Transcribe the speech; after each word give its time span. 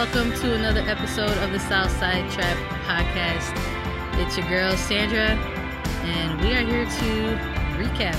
Welcome 0.00 0.32
to 0.40 0.54
another 0.54 0.80
episode 0.80 1.36
of 1.44 1.52
the 1.52 1.60
Southside 1.60 2.30
Trap 2.30 2.56
Podcast. 2.86 3.52
It's 4.18 4.34
your 4.34 4.48
girl 4.48 4.74
Sandra, 4.74 5.36
and 6.06 6.40
we 6.40 6.54
are 6.54 6.62
here 6.62 6.86
to 6.86 7.36
recap 7.76 8.16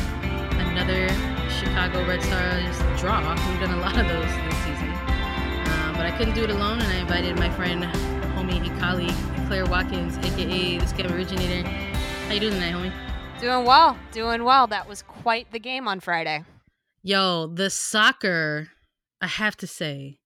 another 0.59 1.09
Chicago 1.49 2.07
Red 2.07 2.21
Stars 2.21 2.77
draw. 3.01 3.27
We've 3.49 3.59
done 3.59 3.73
a 3.73 3.81
lot 3.81 3.97
of 3.97 4.07
those 4.07 4.27
this 4.27 4.57
season, 4.57 4.89
uh, 4.91 5.93
but 5.97 6.05
I 6.05 6.13
couldn't 6.19 6.35
do 6.35 6.43
it 6.43 6.51
alone, 6.51 6.79
and 6.79 6.93
I 6.93 6.97
invited 6.97 7.35
my 7.39 7.49
friend, 7.49 7.85
homie, 8.35 8.63
and 8.63 8.79
colleague 8.79 9.15
Claire 9.47 9.65
Watkins, 9.65 10.19
aka 10.19 10.77
the 10.77 10.85
Scam 10.85 11.11
Originator. 11.11 11.67
How 11.67 12.33
you 12.35 12.41
doing 12.41 12.53
tonight, 12.53 12.75
homie? 12.75 13.39
Doing 13.39 13.65
well, 13.65 13.97
doing 14.11 14.43
well. 14.43 14.67
That 14.67 14.87
was 14.87 15.01
quite 15.01 15.51
the 15.51 15.59
game 15.59 15.87
on 15.87 15.99
Friday. 15.99 16.45
Yo, 17.01 17.47
the 17.47 17.71
soccer, 17.71 18.69
I 19.19 19.25
have 19.25 19.57
to 19.57 19.65
say, 19.65 20.19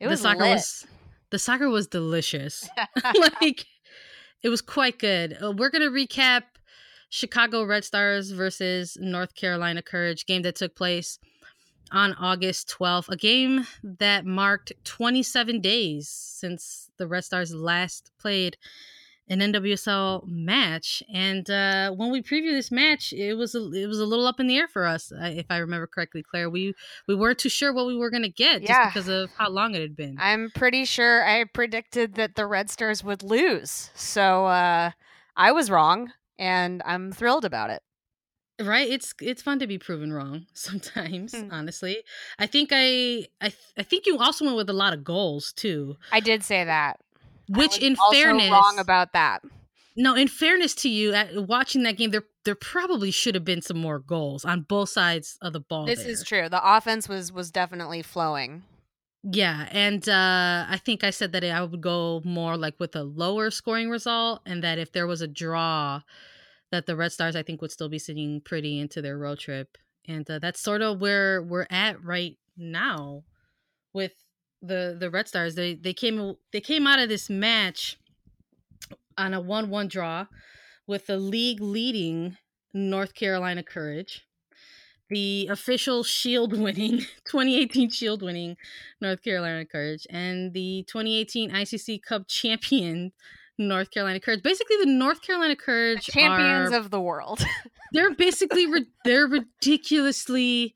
It 0.00 0.06
was 0.06 0.20
the 0.20 0.28
soccer 0.28 0.40
lit. 0.40 0.54
was 0.54 0.86
the 1.30 1.38
soccer 1.38 1.68
was 1.68 1.86
delicious. 1.86 2.68
like 3.42 3.66
it 4.42 4.48
was 4.48 4.62
quite 4.62 4.98
good. 4.98 5.36
Uh, 5.42 5.52
we're 5.52 5.70
gonna 5.70 5.90
recap 5.90 6.42
Chicago 7.10 7.64
Red 7.64 7.84
Stars 7.84 8.30
versus 8.30 8.96
North 9.00 9.34
Carolina 9.34 9.82
Courage 9.82 10.26
game 10.26 10.42
that 10.42 10.56
took 10.56 10.74
place 10.74 11.18
on 11.90 12.14
August 12.14 12.74
12th. 12.78 13.08
A 13.08 13.16
game 13.16 13.66
that 13.82 14.26
marked 14.26 14.72
27 14.84 15.60
days 15.60 16.08
since 16.08 16.90
the 16.98 17.06
Red 17.06 17.24
Stars 17.24 17.54
last 17.54 18.10
played 18.18 18.56
an 19.28 19.40
NWSL 19.40 20.26
match. 20.26 21.02
And 21.12 21.48
uh, 21.50 21.90
when 21.92 22.10
we 22.10 22.22
previewed 22.22 22.52
this 22.56 22.70
match, 22.70 23.12
it 23.12 23.34
was 23.34 23.54
a, 23.54 23.70
it 23.72 23.86
was 23.86 23.98
a 24.00 24.06
little 24.06 24.26
up 24.26 24.40
in 24.40 24.46
the 24.46 24.56
air 24.56 24.68
for 24.68 24.84
us, 24.86 25.12
if 25.14 25.46
I 25.50 25.58
remember 25.58 25.86
correctly, 25.86 26.22
Claire. 26.22 26.48
We 26.50 26.74
we 27.06 27.14
weren't 27.14 27.38
too 27.38 27.48
sure 27.48 27.72
what 27.72 27.86
we 27.86 27.96
were 27.96 28.10
gonna 28.10 28.28
get 28.28 28.62
just 28.62 28.94
because 28.94 29.08
of 29.08 29.30
how 29.36 29.50
long 29.50 29.74
it 29.74 29.80
had 29.82 29.96
been. 29.96 30.16
I'm 30.18 30.50
pretty 30.54 30.84
sure 30.84 31.24
I 31.24 31.44
predicted 31.44 32.14
that 32.14 32.34
the 32.36 32.46
Red 32.46 32.70
Stars 32.70 33.04
would 33.04 33.22
lose. 33.22 33.90
So 33.94 34.46
uh, 34.46 34.90
I 35.36 35.52
was 35.52 35.70
wrong, 35.70 36.12
and 36.38 36.82
I'm 36.84 37.12
thrilled 37.12 37.44
about 37.44 37.70
it. 37.70 37.82
right 38.60 38.88
it's 38.90 39.14
it's 39.20 39.40
fun 39.42 39.58
to 39.60 39.66
be 39.68 39.78
proven 39.78 40.12
wrong 40.12 40.46
sometimes 40.52 41.32
Hmm. 41.32 41.48
honestly 41.52 41.98
i 42.40 42.46
think 42.46 42.70
i 42.72 43.24
i, 43.40 43.52
I 43.76 43.82
think 43.84 44.04
you 44.06 44.18
also 44.18 44.44
went 44.44 44.56
with 44.56 44.68
a 44.68 44.72
lot 44.72 44.92
of 44.92 45.04
goals 45.04 45.52
too 45.52 45.94
I 46.10 46.18
did 46.20 46.42
say 46.42 46.64
that. 46.64 46.98
Which 47.48 47.78
in 47.78 47.96
also 48.00 48.16
fairness 48.16 48.50
wrong 48.50 48.78
about 48.78 49.12
that. 49.12 49.42
no 49.96 50.14
in 50.14 50.28
fairness 50.28 50.74
to 50.76 50.88
you 50.88 51.12
at 51.14 51.46
watching 51.48 51.82
that 51.84 51.96
game 51.96 52.10
there 52.10 52.24
there 52.44 52.54
probably 52.54 53.10
should 53.10 53.34
have 53.34 53.44
been 53.44 53.62
some 53.62 53.78
more 53.78 53.98
goals 53.98 54.44
on 54.44 54.62
both 54.62 54.88
sides 54.90 55.36
of 55.42 55.52
the 55.52 55.60
ball 55.60 55.84
This 55.86 56.02
there. 56.02 56.10
is 56.10 56.22
true. 56.24 56.48
The 56.48 56.60
offense 56.76 57.08
was 57.08 57.32
was 57.32 57.50
definitely 57.50 58.02
flowing. 58.02 58.62
yeah 59.24 59.68
and 59.72 60.08
uh 60.08 60.64
i 60.68 60.78
think 60.84 61.02
i 61.04 61.10
said 61.10 61.32
that 61.32 61.42
i 61.44 61.60
would 61.62 61.80
go 61.80 62.22
more 62.24 62.56
like 62.56 62.78
with 62.78 62.94
a 62.94 63.02
lower 63.02 63.50
scoring 63.50 63.90
result 63.90 64.40
and 64.46 64.62
that 64.62 64.78
if 64.78 64.92
there 64.92 65.06
was 65.08 65.20
a 65.20 65.26
draw 65.26 66.00
that 66.70 66.86
the 66.86 66.94
red 66.94 67.10
stars 67.12 67.34
i 67.34 67.42
think 67.42 67.60
would 67.60 67.72
still 67.72 67.88
be 67.88 67.98
sitting 67.98 68.40
pretty 68.40 68.78
into 68.78 69.02
their 69.02 69.18
road 69.18 69.38
trip 69.40 69.76
and 70.06 70.30
uh, 70.30 70.38
that's 70.38 70.60
sort 70.60 70.82
of 70.82 71.00
where 71.00 71.42
we're 71.42 71.66
at 71.70 72.02
right 72.04 72.38
now 72.56 73.24
with 73.92 74.12
the 74.62 74.96
the 74.98 75.10
red 75.10 75.28
stars 75.28 75.54
they 75.54 75.74
they 75.74 75.92
came 75.92 76.34
they 76.52 76.60
came 76.60 76.86
out 76.86 76.98
of 76.98 77.08
this 77.08 77.30
match 77.30 77.98
on 79.16 79.34
a 79.34 79.42
1-1 79.42 79.88
draw 79.88 80.26
with 80.86 81.06
the 81.06 81.16
league 81.16 81.60
leading 81.60 82.36
north 82.72 83.14
carolina 83.14 83.62
courage 83.62 84.26
the 85.10 85.48
official 85.50 86.02
shield 86.02 86.58
winning 86.58 86.98
2018 87.26 87.90
shield 87.90 88.22
winning 88.22 88.56
north 89.00 89.22
carolina 89.22 89.64
courage 89.64 90.06
and 90.10 90.52
the 90.52 90.84
2018 90.88 91.50
icc 91.50 92.02
cup 92.02 92.26
champion 92.26 93.12
north 93.58 93.90
carolina 93.90 94.20
courage 94.20 94.42
basically 94.42 94.76
the 94.76 94.86
north 94.86 95.22
carolina 95.22 95.56
courage 95.56 96.06
Champions 96.06 96.72
are, 96.72 96.76
of 96.76 96.90
the 96.90 97.00
world. 97.00 97.44
they're 97.92 98.14
basically 98.14 98.66
they're 99.04 99.26
ridiculously 99.26 100.74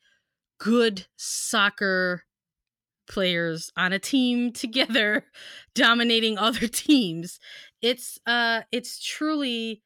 good 0.59 1.07
soccer 1.17 2.25
players 3.09 3.71
on 3.77 3.93
a 3.93 3.99
team 3.99 4.53
together 4.53 5.25
dominating 5.75 6.39
other 6.39 6.67
teams 6.67 7.39
it's 7.81 8.19
uh 8.27 8.63
it's 8.71 9.03
truly 9.03 9.83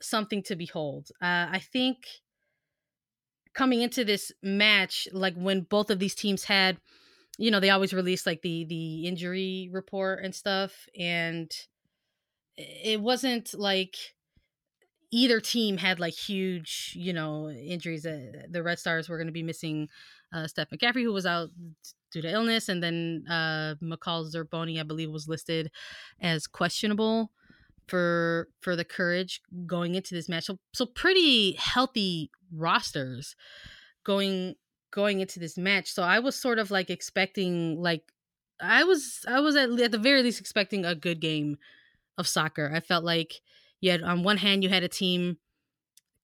something 0.00 0.42
to 0.42 0.56
behold 0.56 1.08
uh 1.22 1.46
i 1.50 1.60
think 1.72 1.98
coming 3.54 3.80
into 3.80 4.04
this 4.04 4.30
match 4.42 5.08
like 5.12 5.34
when 5.34 5.62
both 5.62 5.90
of 5.90 5.98
these 5.98 6.14
teams 6.14 6.44
had 6.44 6.78
you 7.38 7.50
know 7.50 7.60
they 7.60 7.70
always 7.70 7.94
release 7.94 8.26
like 8.26 8.42
the 8.42 8.64
the 8.66 9.06
injury 9.06 9.68
report 9.72 10.22
and 10.22 10.34
stuff 10.34 10.86
and 10.98 11.50
it 12.56 13.00
wasn't 13.00 13.54
like 13.54 13.96
either 15.10 15.40
team 15.40 15.76
had 15.76 16.00
like 16.00 16.14
huge, 16.14 16.92
you 16.96 17.12
know, 17.12 17.48
injuries. 17.48 18.06
Uh, 18.06 18.42
the 18.50 18.62
Red 18.62 18.78
Stars 18.78 19.08
were 19.08 19.16
going 19.16 19.28
to 19.28 19.32
be 19.32 19.42
missing 19.42 19.88
uh, 20.32 20.46
Steph 20.46 20.70
McCaffrey, 20.70 21.02
who 21.02 21.12
was 21.12 21.26
out 21.26 21.50
due 22.12 22.22
to 22.22 22.30
illness, 22.30 22.68
and 22.68 22.82
then 22.82 23.24
uh, 23.28 23.74
McCall 23.82 24.30
Zerboni, 24.32 24.80
I 24.80 24.82
believe, 24.82 25.10
was 25.10 25.28
listed 25.28 25.70
as 26.20 26.46
questionable 26.46 27.30
for 27.86 28.48
for 28.60 28.76
the 28.76 28.84
Courage 28.84 29.40
going 29.66 29.94
into 29.94 30.14
this 30.14 30.28
match. 30.28 30.44
So, 30.44 30.58
so 30.72 30.86
pretty 30.86 31.52
healthy 31.52 32.30
rosters 32.52 33.36
going 34.04 34.54
going 34.90 35.20
into 35.20 35.38
this 35.38 35.58
match. 35.58 35.92
So 35.92 36.02
I 36.02 36.18
was 36.18 36.36
sort 36.36 36.58
of 36.58 36.70
like 36.70 36.90
expecting 36.90 37.80
like 37.80 38.02
I 38.60 38.84
was 38.84 39.24
I 39.28 39.40
was 39.40 39.56
at, 39.56 39.70
at 39.80 39.92
the 39.92 39.98
very 39.98 40.22
least 40.22 40.40
expecting 40.40 40.84
a 40.84 40.94
good 40.94 41.20
game 41.20 41.58
of 42.18 42.26
soccer. 42.26 42.70
I 42.74 42.80
felt 42.80 43.04
like 43.04 43.40
you 43.80 43.90
had 43.90 44.02
on 44.02 44.22
one 44.22 44.38
hand 44.38 44.62
you 44.62 44.70
had 44.70 44.82
a 44.82 44.88
team 44.88 45.38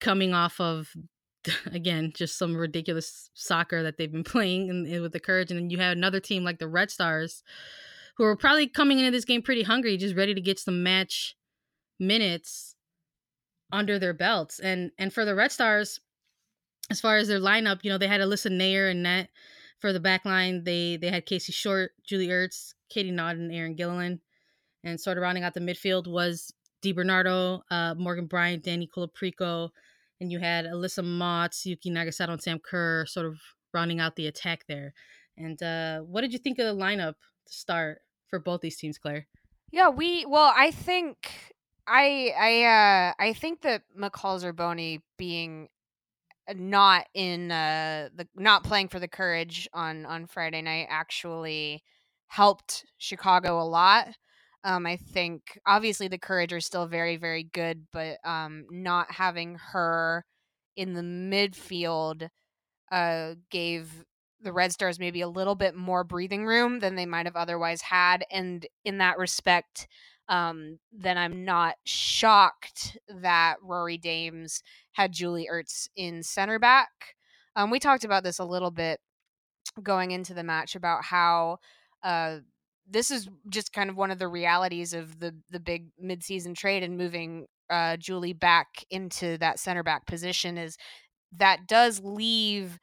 coming 0.01 0.35
off 0.35 0.61
of 0.61 0.89
again 1.73 2.13
just 2.15 2.39
some 2.39 2.57
ridiculous 2.57 3.31
soccer 3.35 3.83
that 3.83 3.97
they've 3.97 4.13
been 4.13 4.25
playing 4.35 4.71
and, 4.71 4.87
and 4.87 5.03
with 5.03 5.13
the 5.13 5.21
courage 5.21 5.51
and 5.51 5.59
then 5.59 5.71
you 5.71 5.79
had 5.79 5.97
another 5.97 6.21
team 6.21 6.45
like 6.45 6.59
the 6.59 6.69
red 6.69 6.91
stars 6.91 7.43
who 8.17 8.25
were 8.25 8.37
probably 8.37 8.67
coming 8.67 8.99
into 8.99 9.11
this 9.11 9.25
game 9.25 9.43
pretty 9.43 9.63
hungry 9.63 9.97
just 9.97 10.17
ready 10.17 10.35
to 10.35 10.41
get 10.41 10.59
some 10.59 10.83
match 10.83 11.37
minutes 11.99 12.75
under 13.73 13.99
their 13.99 14.15
belts 14.15 14.59
and 14.59 14.91
and 14.99 15.13
for 15.13 15.25
the 15.25 15.35
red 15.35 15.51
stars 15.51 16.01
as 16.91 17.01
far 17.01 17.17
as 17.17 17.29
their 17.29 17.41
lineup 17.41 17.81
you 17.83 17.91
know 17.91 17.99
they 17.99 18.09
had 18.09 18.21
Alyssa 18.21 18.51
Naeher 18.51 18.91
and 18.91 19.03
net 19.03 19.31
for 19.83 19.93
the 19.93 20.01
back 20.01 20.25
line. 20.25 20.65
They 20.65 20.97
they 20.97 21.11
had 21.11 21.27
casey 21.27 21.53
short 21.53 21.91
julie 22.07 22.29
ertz 22.29 22.73
Katie 22.89 23.11
Naughton 23.11 23.51
and 23.51 23.53
Arin 23.53 23.77
Gilliland. 23.77 24.21
And 24.85 25.01
sort 25.01 25.19
of 25.19 25.23
rounding 25.23 25.45
out 25.45 25.55
the 25.55 25.61
midfield 25.61 26.07
was 26.07 26.53
Di 26.81 26.93
Bernardo, 26.93 27.63
uh, 27.71 27.95
Morgan 27.97 28.27
Brian, 28.27 28.61
Danny 28.61 28.89
Colaprico, 28.89 29.71
and 30.23 30.31
you 30.31 30.39
had 30.39 30.67
Alyssa 30.67 31.05
Mautz, 31.05 31.67
Yuki 31.67 31.91
Nagasato, 31.91 32.29
and 32.29 32.41
Sam 32.41 32.61
Kerr 32.61 33.05
sort 33.07 33.27
of 33.27 33.41
rounding 33.75 33.99
out 33.99 34.15
the 34.15 34.29
attack 34.29 34.65
there. 34.69 34.95
And 35.37 35.61
uh, 35.61 36.03
what 36.03 36.21
did 36.21 36.33
you 36.33 36.39
think 36.39 36.61
of 36.61 36.67
the 36.67 36.81
lineup 36.81 37.15
to 37.47 37.53
start 37.53 38.03
for 38.29 38.39
both 38.39 38.61
these 38.61 38.77
teams, 38.77 38.99
Claire? 38.99 39.27
Yeah, 39.73 39.89
we 39.89 40.25
well, 40.25 40.53
I 40.57 40.71
think 40.71 41.53
I 41.89 42.33
I 42.39 42.65
uh 42.65 43.13
I 43.19 43.33
think 43.33 43.63
that 43.63 43.83
McCall 43.99 44.41
Zerboni 44.41 45.01
being 45.17 45.69
not 46.55 47.07
in 47.15 47.51
uh 47.51 48.11
the 48.15 48.29
not 48.37 48.63
playing 48.63 48.89
for 48.89 49.01
the 49.01 49.09
Courage 49.09 49.69
on 49.73 50.07
on 50.07 50.27
Friday 50.27 50.63
night 50.63 50.87
actually 50.89 51.83
helped 52.29 52.85
Chicago 52.99 53.61
a 53.61 53.65
lot. 53.65 54.09
Um 54.65 54.87
I 54.87 54.97
think 54.97 55.59
obviously 55.67 56.09
the 56.09 56.19
Courage 56.19 56.53
are 56.53 56.61
still 56.61 56.87
very 56.87 57.17
very 57.17 57.45
good, 57.45 57.87
but 57.93 58.19
um 58.25 58.67
not 58.71 59.11
having 59.13 59.57
her 59.73 60.25
in 60.77 60.95
the 60.95 61.03
midfield 61.03 62.29
uh 62.91 63.35
gave 63.51 64.05
the 64.41 64.53
Red 64.53 64.73
Stars 64.73 64.99
maybe 64.99 65.21
a 65.21 65.29
little 65.29 65.55
bit 65.55 65.75
more 65.77 66.05
breathing 66.05 66.47
room 66.47 66.81
than 66.81 66.97
they 66.97 67.07
might 67.07 67.27
have 67.27 67.37
otherwise 67.37 67.83
had 67.83 68.25
and 68.31 68.67
in 68.85 68.99
that 68.99 69.19
respect 69.19 69.89
um, 70.29 70.79
then 70.93 71.19
I'm 71.19 71.45
not 71.45 71.75
shocked 71.85 72.97
that 73.09 73.57
Rory 73.63 73.99
Dames 73.99 74.63
had 74.93 75.13
Julie 75.13 75.49
Ertz 75.53 75.89
in 75.97 76.23
center 76.23 76.59
back. 76.59 76.89
Um, 77.57 77.71
we 77.71 77.79
talked 77.79 78.05
about 78.05 78.25
this 78.25 78.39
a 78.39 78.45
little 78.45 78.71
bit 78.71 79.01
going 79.83 80.11
into 80.11 80.35
the 80.35 80.45
match 80.45 80.75
about 80.77 81.05
how 81.05 81.59
uh, 82.03 82.39
this 82.93 83.11
is 83.11 83.29
just 83.49 83.73
kind 83.73 83.91
of 83.91 83.97
one 83.97 84.11
of 84.11 84.19
the 84.19 84.29
realities 84.29 84.93
of 84.93 85.19
the 85.19 85.35
the 85.51 85.61
big 85.61 85.89
midseason 86.03 86.55
trade 86.55 86.83
and 86.83 86.97
moving 86.97 87.47
uh, 87.71 87.97
Julie 87.97 88.35
back 88.35 88.85
into 88.91 89.39
that 89.39 89.59
center 89.59 89.83
back 89.83 90.07
position 90.07 90.59
is 90.59 90.77
that 91.39 91.67
does 91.67 92.01
leave 92.05 92.79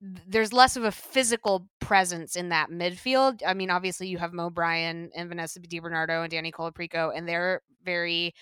there's 0.00 0.52
less 0.52 0.76
of 0.76 0.84
a 0.84 0.92
physical 0.92 1.68
presence 1.80 2.36
in 2.36 2.50
that 2.50 2.70
midfield. 2.70 3.40
I 3.44 3.54
mean, 3.54 3.70
obviously 3.70 4.06
you 4.06 4.18
have 4.18 4.32
Mo 4.32 4.48
Brian 4.48 5.10
and 5.14 5.28
Vanessa 5.28 5.58
Di 5.58 5.80
Bernardo 5.80 6.22
and 6.22 6.30
Danny 6.30 6.52
Colaprico, 6.52 7.10
and 7.14 7.28
they're 7.28 7.62
very 7.84 8.32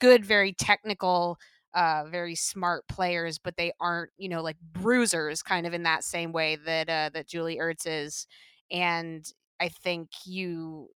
good, 0.00 0.24
very 0.24 0.52
technical, 0.52 1.38
uh, 1.72 2.04
very 2.10 2.34
smart 2.34 2.84
players, 2.88 3.38
but 3.38 3.56
they 3.56 3.72
aren't, 3.80 4.10
you 4.16 4.28
know, 4.28 4.42
like 4.42 4.56
bruisers 4.72 5.40
kind 5.42 5.66
of 5.66 5.72
in 5.74 5.84
that 5.84 6.02
same 6.02 6.32
way 6.32 6.56
that 6.56 6.88
uh, 6.88 7.10
that 7.14 7.28
Julie 7.28 7.58
Ertz 7.58 7.86
is. 7.86 8.26
And 8.72 9.24
I 9.60 9.68
think 9.68 10.10
you 10.24 10.88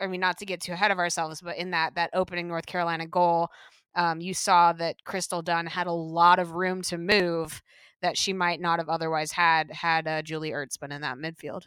I 0.00 0.06
mean 0.06 0.20
not 0.20 0.38
to 0.38 0.46
get 0.46 0.60
too 0.60 0.72
ahead 0.72 0.90
of 0.90 0.98
ourselves, 0.98 1.40
but 1.40 1.56
in 1.56 1.70
that 1.70 1.94
that 1.94 2.10
opening 2.14 2.48
North 2.48 2.66
Carolina 2.66 3.06
goal, 3.06 3.48
um, 3.94 4.20
you 4.20 4.34
saw 4.34 4.72
that 4.74 4.96
Crystal 5.04 5.42
Dunn 5.42 5.66
had 5.66 5.86
a 5.86 5.92
lot 5.92 6.38
of 6.38 6.52
room 6.52 6.82
to 6.82 6.98
move 6.98 7.62
that 8.02 8.16
she 8.16 8.32
might 8.32 8.60
not 8.60 8.78
have 8.78 8.88
otherwise 8.88 9.32
had 9.32 9.70
had 9.70 10.06
uh, 10.06 10.22
Julie 10.22 10.52
Ertz 10.52 10.78
been 10.78 10.92
in 10.92 11.02
that 11.02 11.18
midfield. 11.18 11.64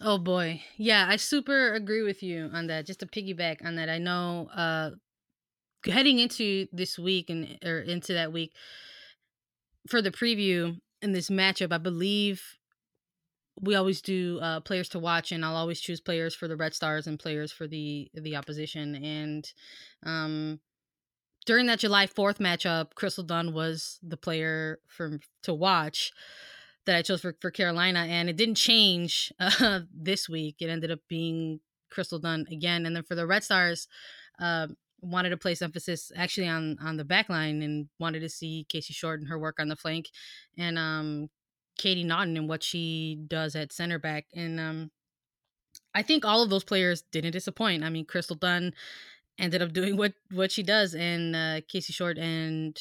Oh 0.00 0.18
boy. 0.18 0.62
Yeah, 0.76 1.06
I 1.08 1.16
super 1.16 1.72
agree 1.74 2.02
with 2.02 2.22
you 2.22 2.50
on 2.52 2.66
that. 2.68 2.86
Just 2.86 3.00
to 3.00 3.06
piggyback 3.06 3.64
on 3.64 3.76
that, 3.76 3.88
I 3.88 3.98
know 3.98 4.48
uh 4.54 4.90
heading 5.84 6.20
into 6.20 6.68
this 6.72 6.98
week 6.98 7.28
and 7.28 7.58
or 7.64 7.80
into 7.80 8.12
that 8.12 8.32
week 8.32 8.52
for 9.88 10.00
the 10.00 10.10
preview 10.10 10.78
in 11.00 11.12
this 11.12 11.28
matchup, 11.28 11.72
I 11.72 11.78
believe 11.78 12.58
we 13.60 13.74
always 13.74 14.00
do 14.00 14.38
uh 14.40 14.60
players 14.60 14.88
to 14.90 14.98
watch 14.98 15.32
and 15.32 15.44
I'll 15.44 15.56
always 15.56 15.80
choose 15.80 16.00
players 16.00 16.34
for 16.34 16.48
the 16.48 16.56
Red 16.56 16.74
Stars 16.74 17.06
and 17.06 17.18
players 17.18 17.52
for 17.52 17.66
the 17.66 18.10
the 18.14 18.36
opposition 18.36 18.94
and 18.94 19.52
um 20.04 20.60
during 21.44 21.66
that 21.66 21.80
July 21.80 22.06
4th 22.06 22.38
matchup, 22.38 22.94
Crystal 22.94 23.24
Dunn 23.24 23.52
was 23.52 23.98
the 24.02 24.16
player 24.16 24.78
for 24.86 25.18
to 25.42 25.54
watch 25.54 26.12
that 26.86 26.96
I 26.96 27.02
chose 27.02 27.20
for, 27.20 27.36
for 27.40 27.50
Carolina, 27.50 28.00
and 28.00 28.28
it 28.28 28.36
didn't 28.36 28.56
change 28.56 29.32
uh, 29.40 29.80
this 29.92 30.28
week. 30.28 30.56
It 30.60 30.68
ended 30.68 30.90
up 30.90 31.00
being 31.08 31.60
Crystal 31.90 32.18
Dunn 32.18 32.46
again, 32.50 32.86
and 32.86 32.94
then 32.94 33.04
for 33.04 33.14
the 33.14 33.26
Red 33.26 33.44
Stars, 33.44 33.88
uh, 34.38 34.68
wanted 35.00 35.30
to 35.30 35.36
place 35.36 35.62
emphasis 35.62 36.12
actually 36.14 36.46
on 36.46 36.78
on 36.80 36.96
the 36.96 37.04
back 37.04 37.28
line 37.28 37.60
and 37.60 37.88
wanted 37.98 38.20
to 38.20 38.28
see 38.28 38.66
Casey 38.68 38.92
Short 38.92 39.18
and 39.18 39.28
her 39.28 39.38
work 39.38 39.58
on 39.58 39.68
the 39.68 39.76
flank, 39.76 40.10
and 40.56 40.78
um, 40.78 41.28
Katie 41.78 42.04
Naughton 42.04 42.36
and 42.36 42.48
what 42.48 42.62
she 42.62 43.18
does 43.26 43.56
at 43.56 43.72
center 43.72 43.98
back, 43.98 44.26
and 44.34 44.60
um, 44.60 44.90
I 45.94 46.02
think 46.02 46.24
all 46.24 46.42
of 46.42 46.50
those 46.50 46.64
players 46.64 47.02
didn't 47.12 47.32
disappoint. 47.32 47.84
I 47.84 47.90
mean, 47.90 48.04
Crystal 48.04 48.36
Dunn 48.36 48.74
ended 49.38 49.62
up 49.62 49.72
doing 49.72 49.96
what 49.96 50.14
what 50.30 50.52
she 50.52 50.62
does, 50.62 50.94
and 50.94 51.36
uh, 51.36 51.60
Casey 51.68 51.92
Short 51.92 52.18
and 52.18 52.78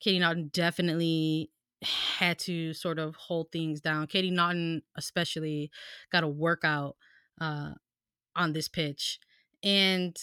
Katie 0.00 0.18
Naughton 0.18 0.50
definitely 0.52 1.50
had 1.82 2.38
to 2.38 2.74
sort 2.74 2.98
of 2.98 3.16
hold 3.16 3.50
things 3.50 3.80
down. 3.80 4.06
Katie 4.06 4.30
Naughton 4.30 4.82
especially 4.96 5.70
got 6.12 6.24
a 6.24 6.28
workout 6.28 6.96
uh, 7.40 7.72
on 8.36 8.52
this 8.52 8.68
pitch, 8.68 9.18
and 9.62 10.16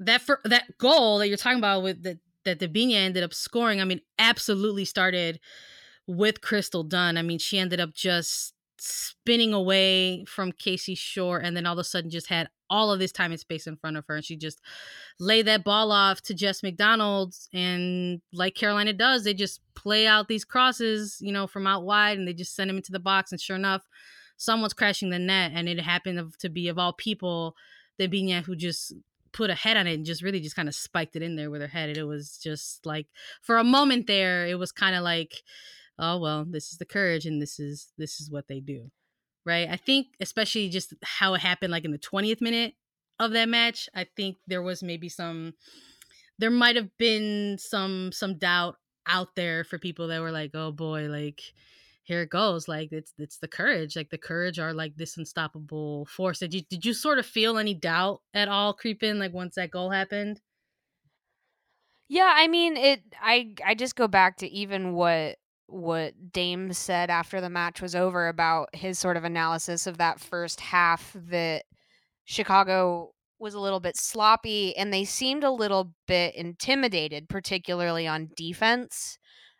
that 0.00 0.22
for 0.22 0.40
that 0.44 0.78
goal 0.78 1.18
that 1.18 1.28
you're 1.28 1.36
talking 1.36 1.58
about 1.58 1.82
with 1.82 2.02
the, 2.02 2.18
that 2.44 2.58
Debinha 2.58 2.96
ended 2.96 3.22
up 3.22 3.34
scoring. 3.34 3.80
I 3.80 3.84
mean, 3.84 4.00
absolutely 4.18 4.84
started 4.84 5.40
with 6.06 6.40
Crystal 6.40 6.82
Dunn. 6.82 7.16
I 7.16 7.22
mean, 7.22 7.38
she 7.38 7.58
ended 7.58 7.80
up 7.80 7.94
just 7.94 8.54
spinning 8.78 9.54
away 9.54 10.24
from 10.26 10.52
Casey 10.52 10.94
Short 10.94 11.44
and 11.44 11.56
then 11.56 11.66
all 11.66 11.74
of 11.74 11.78
a 11.78 11.84
sudden 11.84 12.10
just 12.10 12.26
had 12.26 12.48
all 12.68 12.92
of 12.92 12.98
this 12.98 13.12
time 13.12 13.30
and 13.30 13.40
space 13.40 13.66
in 13.66 13.76
front 13.76 13.96
of 13.96 14.04
her. 14.08 14.16
And 14.16 14.24
she 14.24 14.36
just 14.36 14.60
laid 15.18 15.46
that 15.46 15.64
ball 15.64 15.92
off 15.92 16.20
to 16.22 16.34
Jess 16.34 16.62
McDonald's. 16.62 17.48
And 17.52 18.20
like 18.32 18.54
Carolina 18.54 18.92
does 18.92 19.24
they 19.24 19.34
just 19.34 19.60
play 19.74 20.06
out 20.06 20.28
these 20.28 20.44
crosses 20.44 21.18
you 21.20 21.32
know 21.32 21.46
from 21.46 21.66
out 21.66 21.84
wide 21.84 22.18
and 22.18 22.26
they 22.26 22.32
just 22.32 22.54
send 22.54 22.68
them 22.68 22.76
into 22.76 22.92
the 22.92 23.00
box. 23.00 23.32
And 23.32 23.40
sure 23.40 23.56
enough 23.56 23.82
someone's 24.36 24.74
crashing 24.74 25.10
the 25.10 25.18
net. 25.18 25.52
And 25.54 25.68
it 25.68 25.80
happened 25.80 26.34
to 26.38 26.48
be 26.48 26.68
of 26.68 26.78
all 26.78 26.92
people 26.92 27.56
Debinha 28.00 28.42
who 28.42 28.56
just 28.56 28.92
put 29.32 29.50
a 29.50 29.54
head 29.54 29.76
on 29.76 29.86
it 29.86 29.94
and 29.94 30.04
just 30.04 30.22
really 30.22 30.40
just 30.40 30.56
kind 30.56 30.68
of 30.68 30.74
spiked 30.74 31.16
it 31.16 31.22
in 31.22 31.36
there 31.36 31.50
with 31.50 31.60
her 31.60 31.68
head. 31.68 31.88
And 31.88 31.98
it 31.98 32.04
was 32.04 32.38
just 32.42 32.84
like 32.84 33.06
for 33.40 33.58
a 33.58 33.64
moment 33.64 34.06
there 34.06 34.46
it 34.46 34.58
was 34.58 34.72
kind 34.72 34.96
of 34.96 35.02
like 35.02 35.42
oh 35.98 36.18
well 36.18 36.44
this 36.44 36.72
is 36.72 36.78
the 36.78 36.84
courage 36.84 37.26
and 37.26 37.40
this 37.40 37.58
is 37.58 37.92
this 37.98 38.20
is 38.20 38.30
what 38.30 38.48
they 38.48 38.60
do 38.60 38.90
right? 39.46 39.68
I 39.68 39.76
think 39.76 40.06
especially 40.20 40.70
just 40.70 40.94
how 41.02 41.34
it 41.34 41.40
happened 41.40 41.70
like 41.70 41.84
in 41.84 41.92
the 41.92 41.98
20th 41.98 42.40
minute 42.40 42.74
of 43.20 43.30
that 43.30 43.48
match 43.48 43.88
i 43.94 44.04
think 44.16 44.36
there 44.48 44.62
was 44.62 44.82
maybe 44.82 45.08
some 45.08 45.54
there 46.38 46.50
might 46.50 46.74
have 46.74 46.88
been 46.98 47.56
some 47.58 48.10
some 48.10 48.38
doubt 48.38 48.76
out 49.06 49.36
there 49.36 49.62
for 49.64 49.78
people 49.78 50.08
that 50.08 50.20
were 50.20 50.32
like 50.32 50.50
oh 50.54 50.72
boy 50.72 51.02
like 51.02 51.40
here 52.02 52.22
it 52.22 52.30
goes 52.30 52.68
like 52.68 52.92
it's 52.92 53.12
it's 53.18 53.38
the 53.38 53.48
courage 53.48 53.96
like 53.96 54.10
the 54.10 54.18
courage 54.18 54.58
are 54.58 54.74
like 54.74 54.94
this 54.96 55.16
unstoppable 55.16 56.04
force. 56.04 56.38
Did 56.38 56.52
you 56.52 56.60
did 56.62 56.84
you 56.84 56.92
sort 56.92 57.18
of 57.18 57.24
feel 57.24 57.56
any 57.56 57.72
doubt 57.72 58.20
at 58.34 58.48
all 58.48 58.74
creep 58.74 59.02
in 59.02 59.18
like 59.18 59.32
once 59.32 59.54
that 59.54 59.70
goal 59.70 59.90
happened? 59.90 60.40
Yeah 62.08 62.30
i 62.34 62.46
mean 62.46 62.76
it 62.76 63.00
i 63.22 63.54
i 63.64 63.74
just 63.74 63.96
go 63.96 64.06
back 64.06 64.36
to 64.38 64.48
even 64.48 64.92
what 64.92 65.38
what 65.66 66.32
Dames 66.32 66.78
said 66.78 67.10
after 67.10 67.40
the 67.40 67.50
match 67.50 67.80
was 67.80 67.94
over 67.94 68.28
about 68.28 68.74
his 68.74 68.98
sort 68.98 69.16
of 69.16 69.24
analysis 69.24 69.86
of 69.86 69.98
that 69.98 70.20
first 70.20 70.60
half 70.60 71.12
that 71.28 71.64
Chicago 72.24 73.12
was 73.38 73.54
a 73.54 73.60
little 73.60 73.80
bit 73.80 73.96
sloppy 73.96 74.76
and 74.76 74.92
they 74.92 75.04
seemed 75.04 75.44
a 75.44 75.50
little 75.50 75.92
bit 76.06 76.34
intimidated 76.34 77.28
particularly 77.28 78.06
on 78.06 78.30
defense 78.36 79.18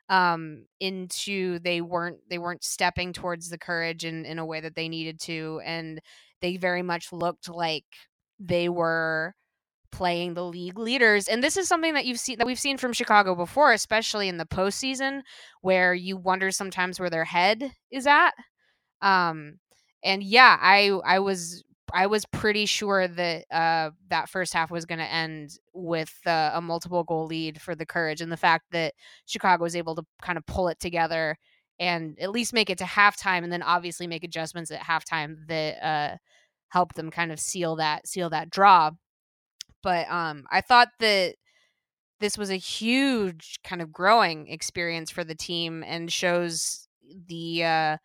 um 0.08 0.64
into 0.80 1.58
they 1.60 1.80
weren't 1.80 2.18
they 2.28 2.38
weren't 2.38 2.62
stepping 2.62 3.12
towards 3.12 3.48
the 3.48 3.58
courage 3.58 4.04
in 4.04 4.24
in 4.24 4.38
a 4.38 4.46
way 4.46 4.60
that 4.60 4.74
they 4.74 4.88
needed 4.88 5.18
to 5.20 5.60
and 5.64 6.00
they 6.40 6.56
very 6.56 6.82
much 6.82 7.12
looked 7.12 7.48
like 7.48 7.84
they 8.38 8.68
were 8.68 9.34
playing 9.94 10.34
the 10.34 10.44
league 10.44 10.78
leaders. 10.78 11.28
And 11.28 11.42
this 11.42 11.56
is 11.56 11.68
something 11.68 11.94
that 11.94 12.04
you've 12.04 12.18
seen 12.18 12.38
that 12.38 12.46
we've 12.46 12.58
seen 12.58 12.76
from 12.76 12.92
Chicago 12.92 13.34
before, 13.34 13.72
especially 13.72 14.28
in 14.28 14.38
the 14.38 14.44
postseason, 14.44 15.22
where 15.60 15.94
you 15.94 16.16
wonder 16.16 16.50
sometimes 16.50 16.98
where 16.98 17.10
their 17.10 17.24
head 17.24 17.72
is 17.90 18.06
at. 18.06 18.32
Um, 19.00 19.58
and 20.02 20.22
yeah, 20.22 20.58
I 20.60 20.90
I 21.04 21.20
was 21.20 21.62
I 21.92 22.06
was 22.06 22.24
pretty 22.26 22.66
sure 22.66 23.06
that 23.06 23.44
uh, 23.52 23.90
that 24.08 24.28
first 24.28 24.52
half 24.52 24.70
was 24.70 24.84
going 24.84 24.98
to 24.98 25.04
end 25.12 25.58
with 25.72 26.12
uh, 26.26 26.50
a 26.54 26.60
multiple 26.60 27.04
goal 27.04 27.26
lead 27.26 27.60
for 27.60 27.74
the 27.74 27.86
Courage, 27.86 28.20
and 28.20 28.32
the 28.32 28.36
fact 28.36 28.64
that 28.72 28.94
Chicago 29.26 29.62
was 29.62 29.76
able 29.76 29.94
to 29.94 30.02
kind 30.22 30.36
of 30.36 30.44
pull 30.46 30.68
it 30.68 30.80
together 30.80 31.36
and 31.78 32.18
at 32.20 32.30
least 32.30 32.52
make 32.52 32.70
it 32.70 32.78
to 32.78 32.84
halftime, 32.84 33.44
and 33.44 33.52
then 33.52 33.62
obviously 33.62 34.06
make 34.06 34.24
adjustments 34.24 34.70
at 34.70 34.80
halftime 34.80 35.36
that 35.48 35.84
uh, 35.84 36.16
helped 36.68 36.96
them 36.96 37.10
kind 37.10 37.30
of 37.32 37.38
seal 37.38 37.76
that 37.76 38.06
seal 38.08 38.30
that 38.30 38.50
draw. 38.50 38.90
But 39.84 40.10
um, 40.10 40.46
I 40.50 40.62
thought 40.62 40.88
that 41.00 41.34
this 42.18 42.38
was 42.38 42.50
a 42.50 42.56
huge 42.56 43.60
kind 43.62 43.82
of 43.82 43.92
growing 43.92 44.48
experience 44.48 45.10
for 45.10 45.24
the 45.24 45.34
team 45.34 45.84
and 45.86 46.10
shows 46.10 46.88
the 47.28 47.64
uh, 47.64 47.96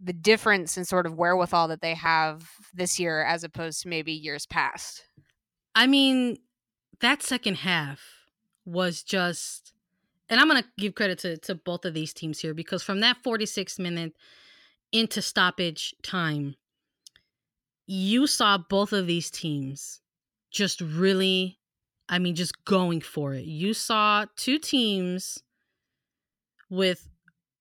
the 0.00 0.12
difference 0.12 0.76
in 0.76 0.84
sort 0.84 1.06
of 1.06 1.14
wherewithal 1.14 1.68
that 1.68 1.80
they 1.80 1.94
have 1.94 2.50
this 2.74 2.98
year 2.98 3.24
as 3.24 3.44
opposed 3.44 3.82
to 3.82 3.88
maybe 3.88 4.12
years 4.12 4.46
past. 4.46 5.06
I 5.76 5.86
mean, 5.86 6.38
that 7.00 7.22
second 7.22 7.58
half 7.58 8.00
was 8.64 9.04
just 9.04 9.72
and 10.28 10.40
I'm 10.40 10.48
going 10.48 10.60
to 10.60 10.68
give 10.76 10.96
credit 10.96 11.20
to, 11.20 11.36
to 11.38 11.54
both 11.54 11.84
of 11.84 11.94
these 11.94 12.12
teams 12.12 12.40
here 12.40 12.52
because 12.52 12.82
from 12.82 12.98
that 12.98 13.18
46 13.22 13.78
minute 13.78 14.12
into 14.90 15.22
stoppage 15.22 15.94
time, 16.02 16.56
you 17.86 18.26
saw 18.26 18.58
both 18.58 18.92
of 18.92 19.06
these 19.06 19.30
teams 19.30 20.00
just 20.56 20.80
really, 20.80 21.58
I 22.08 22.18
mean, 22.18 22.34
just 22.34 22.64
going 22.64 23.00
for 23.02 23.34
it. 23.34 23.44
You 23.44 23.74
saw 23.74 24.24
two 24.36 24.58
teams 24.58 25.38
with 26.70 27.08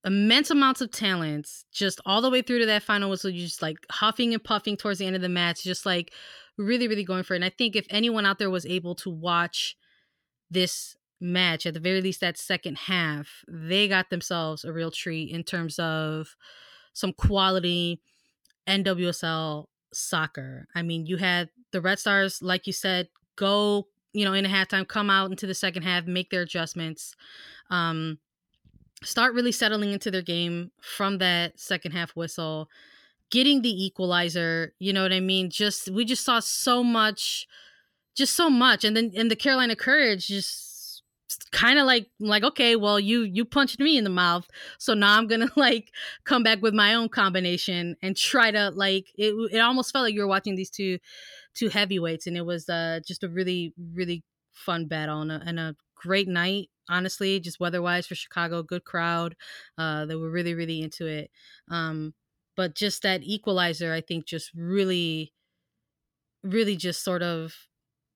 immense 0.06 0.50
amounts 0.50 0.82
of 0.82 0.92
talents, 0.92 1.66
just 1.74 2.00
all 2.06 2.22
the 2.22 2.30
way 2.30 2.42
through 2.42 2.60
to 2.60 2.66
that 2.68 2.84
final 2.84 3.10
whistle, 3.10 3.30
you 3.30 3.42
just 3.42 3.62
like 3.62 3.78
huffing 3.92 4.34
and 4.34 4.44
puffing 4.44 4.78
towards 4.78 5.00
the 5.00 5.06
end 5.06 5.16
of 5.16 5.22
the 5.22 5.30
match, 5.30 5.64
just 5.64 5.86
like 5.86 6.14
really, 6.58 6.88
really 6.88 7.04
going 7.04 7.24
for 7.24 7.34
it. 7.34 7.38
And 7.38 7.46
I 7.46 7.50
think 7.50 7.76
if 7.76 7.86
anyone 7.90 8.26
out 8.26 8.40
there 8.40 8.50
was 8.50 8.66
able 8.66 8.96
to 8.96 9.10
watch 9.10 9.76
this 10.50 10.96
match, 11.20 11.66
at 11.66 11.74
the 11.74 11.80
very 11.82 12.02
least 12.02 12.22
that 12.22 12.38
second 12.38 12.78
half, 12.78 13.44
they 13.48 13.90
got 13.90 14.10
themselves 14.10 14.64
a 14.64 14.72
real 14.72 14.92
treat 14.92 15.32
in 15.32 15.44
terms 15.44 15.80
of 15.80 16.36
some 16.94 17.12
quality 17.12 18.00
NWSL 18.70 19.66
soccer. 19.94 20.68
I 20.74 20.82
mean, 20.82 21.06
you 21.06 21.18
had 21.18 21.50
the 21.76 21.82
Red 21.82 22.00
Stars, 22.00 22.42
like 22.42 22.66
you 22.68 22.74
said, 22.74 23.10
go, 23.36 23.88
you 24.14 24.24
know, 24.24 24.32
in 24.32 24.46
a 24.46 24.50
halftime, 24.50 24.88
come 24.88 25.10
out 25.10 25.30
into 25.30 25.46
the 25.46 25.54
second 25.54 25.84
half, 25.84 26.06
make 26.06 26.30
their 26.30 26.44
adjustments, 26.44 27.14
um, 27.70 28.18
start 29.04 29.34
really 29.34 29.52
settling 29.52 29.92
into 29.92 30.10
their 30.10 30.22
game 30.22 30.72
from 30.82 31.18
that 31.18 31.60
second 31.60 31.92
half 31.92 32.16
whistle, 32.16 32.70
getting 33.30 33.62
the 33.62 33.86
equalizer, 33.86 34.74
you 34.80 34.94
know 34.94 35.04
what 35.04 35.12
I 35.12 35.20
mean? 35.20 35.50
Just 35.50 35.92
we 35.92 36.06
just 36.06 36.24
saw 36.24 36.40
so 36.40 36.82
much 36.82 37.46
just 38.16 38.34
so 38.34 38.50
much. 38.50 38.86
And 38.86 38.96
then 38.96 39.12
and 39.18 39.30
the 39.30 39.36
Carolina 39.36 39.76
Courage 39.76 40.28
just 40.28 40.76
kind 41.52 41.80
of 41.80 41.86
like 41.86 42.08
like 42.20 42.44
okay 42.44 42.76
well 42.76 43.00
you 43.00 43.24
you 43.24 43.44
punched 43.44 43.80
me 43.80 43.98
in 43.98 44.04
the 44.04 44.10
mouth 44.10 44.48
so 44.78 44.94
now 44.94 45.18
i'm 45.18 45.28
gonna 45.28 45.50
like 45.56 45.92
come 46.24 46.44
back 46.44 46.62
with 46.62 46.74
my 46.74 46.94
own 46.94 47.10
combination 47.10 47.96
and 48.02 48.16
try 48.16 48.52
to 48.52 48.70
like 48.72 49.08
it, 49.16 49.34
it 49.52 49.60
almost 49.60 49.92
felt 49.92 50.04
like 50.04 50.14
you 50.14 50.22
were 50.22 50.28
watching 50.28 50.56
these 50.56 50.70
two 50.70 50.98
two 51.56 51.70
heavyweights 51.70 52.28
and 52.28 52.38
it 52.38 52.46
was 52.46 52.70
uh 52.70 53.00
just 53.06 53.24
a 53.24 53.30
really 53.30 53.74
really 53.94 54.24
fun 54.54 54.88
battle 54.88 55.22
and 55.22 55.32
a, 55.32 55.42
and 55.46 55.60
a 55.60 55.76
great 55.96 56.28
night 56.28 56.70
honestly 56.90 57.40
just 57.40 57.60
weather 57.60 57.82
wise 57.82 58.08
for 58.08 58.16
chicago 58.16 58.62
good 58.64 58.84
crowd 58.84 59.36
uh 59.78 60.06
they 60.06 60.16
were 60.16 60.30
really 60.30 60.54
really 60.54 60.82
into 60.82 61.08
it 61.08 61.32
um 61.70 62.14
but 62.58 62.74
just 62.74 63.02
that 63.02 63.22
equalizer, 63.24 63.92
I 63.92 64.00
think, 64.00 64.26
just 64.26 64.54
really, 64.54 65.34
really 66.44 66.76
just 66.76 67.04
sort 67.04 67.24
of 67.24 67.56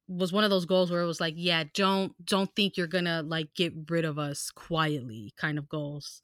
was 0.08 0.34
one 0.34 0.44
of 0.44 0.50
those 0.50 0.66
goals 0.66 0.92
where 0.92 1.02
it 1.02 1.08
was 1.08 1.22
like, 1.22 1.36
yeah, 1.38 1.64
don't 1.74 2.14
don't 2.26 2.54
think 2.56 2.78
you're 2.78 2.88
gonna 2.88 3.24
like 3.24 3.54
get 3.56 3.74
rid 3.90 4.06
of 4.06 4.20
us 4.20 4.52
quietly, 4.52 5.34
kind 5.38 5.58
of 5.58 5.70
goals. 5.70 6.22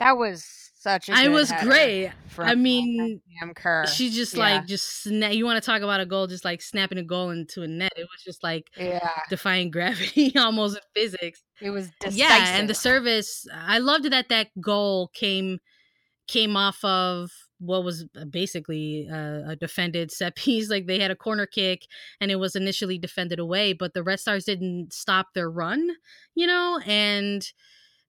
That 0.00 0.16
was 0.18 0.44
such 0.74 1.08
a. 1.08 1.12
I 1.14 1.28
was 1.28 1.52
great. 1.62 2.10
I 2.38 2.54
mean, 2.54 3.20
Kerr. 3.54 3.86
She's 3.86 4.14
just 4.14 4.34
Yeah. 4.34 4.40
like 4.56 4.66
just 4.66 5.04
sna- 5.06 5.36
you 5.36 5.44
want 5.44 5.62
to 5.62 5.66
talk 5.66 5.82
about 5.82 6.00
a 6.00 6.06
goal, 6.06 6.26
just 6.26 6.44
like 6.44 6.62
snapping 6.62 6.98
a 6.98 7.02
goal 7.02 7.30
into 7.30 7.62
a 7.62 7.68
net. 7.68 7.92
It 7.96 8.08
was 8.10 8.22
just 8.24 8.42
like 8.42 8.68
yeah, 8.76 9.08
defying 9.28 9.70
gravity 9.70 10.34
almost 10.38 10.76
in 10.76 10.82
physics. 10.94 11.42
it 11.60 11.70
was 11.70 11.90
decisive. 12.00 12.18
Yeah, 12.18 12.56
and 12.58 12.68
the 12.68 12.74
service. 12.74 13.46
I 13.54 13.78
loved 13.78 14.10
that 14.10 14.30
that 14.30 14.48
goal 14.60 15.08
came 15.14 15.58
came 16.28 16.56
off 16.56 16.82
of 16.84 17.30
what 17.58 17.84
was 17.84 18.06
uh, 18.18 18.24
basically 18.24 19.06
a, 19.06 19.50
a 19.50 19.56
defended 19.56 20.10
set 20.10 20.34
piece. 20.36 20.70
Like 20.70 20.86
they 20.86 20.98
had 20.98 21.10
a 21.10 21.16
corner 21.16 21.44
kick, 21.44 21.86
and 22.22 22.30
it 22.30 22.36
was 22.36 22.56
initially 22.56 22.96
defended 22.98 23.38
away, 23.38 23.74
but 23.74 23.92
the 23.92 24.02
Red 24.02 24.18
Stars 24.20 24.44
didn't 24.44 24.94
stop 24.94 25.34
their 25.34 25.50
run, 25.50 25.90
you 26.34 26.46
know, 26.46 26.80
and 26.86 27.46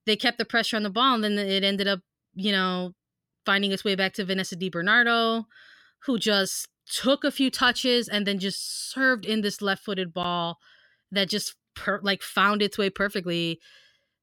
they 0.06 0.16
kept 0.16 0.38
the 0.38 0.46
pressure 0.46 0.78
on 0.78 0.84
the 0.84 0.90
ball, 0.90 1.16
and 1.16 1.24
then 1.24 1.38
it 1.38 1.64
ended 1.64 1.88
up, 1.88 2.00
you 2.34 2.52
know, 2.52 2.94
finding 3.46 3.72
its 3.72 3.84
way 3.84 3.96
back 3.96 4.14
to 4.14 4.26
Vanessa 4.26 4.56
Di 4.56 4.70
Bernardo, 4.70 5.46
who 6.06 6.18
just 6.18 6.68
took 6.88 7.24
a 7.24 7.32
few 7.32 7.50
touches 7.50 8.08
and 8.08 8.26
then 8.26 8.40
just 8.40 8.92
served 8.92 9.26
in 9.26 9.42
this 9.42 9.62
left-footed 9.62 10.14
ball 10.14 10.58
that 11.12 11.30
just 11.30 11.56
per- 11.76 12.02
like 12.02 12.22
found 12.22 12.62
its 12.62 12.78
way 12.78 12.90
perfectly 12.90 13.60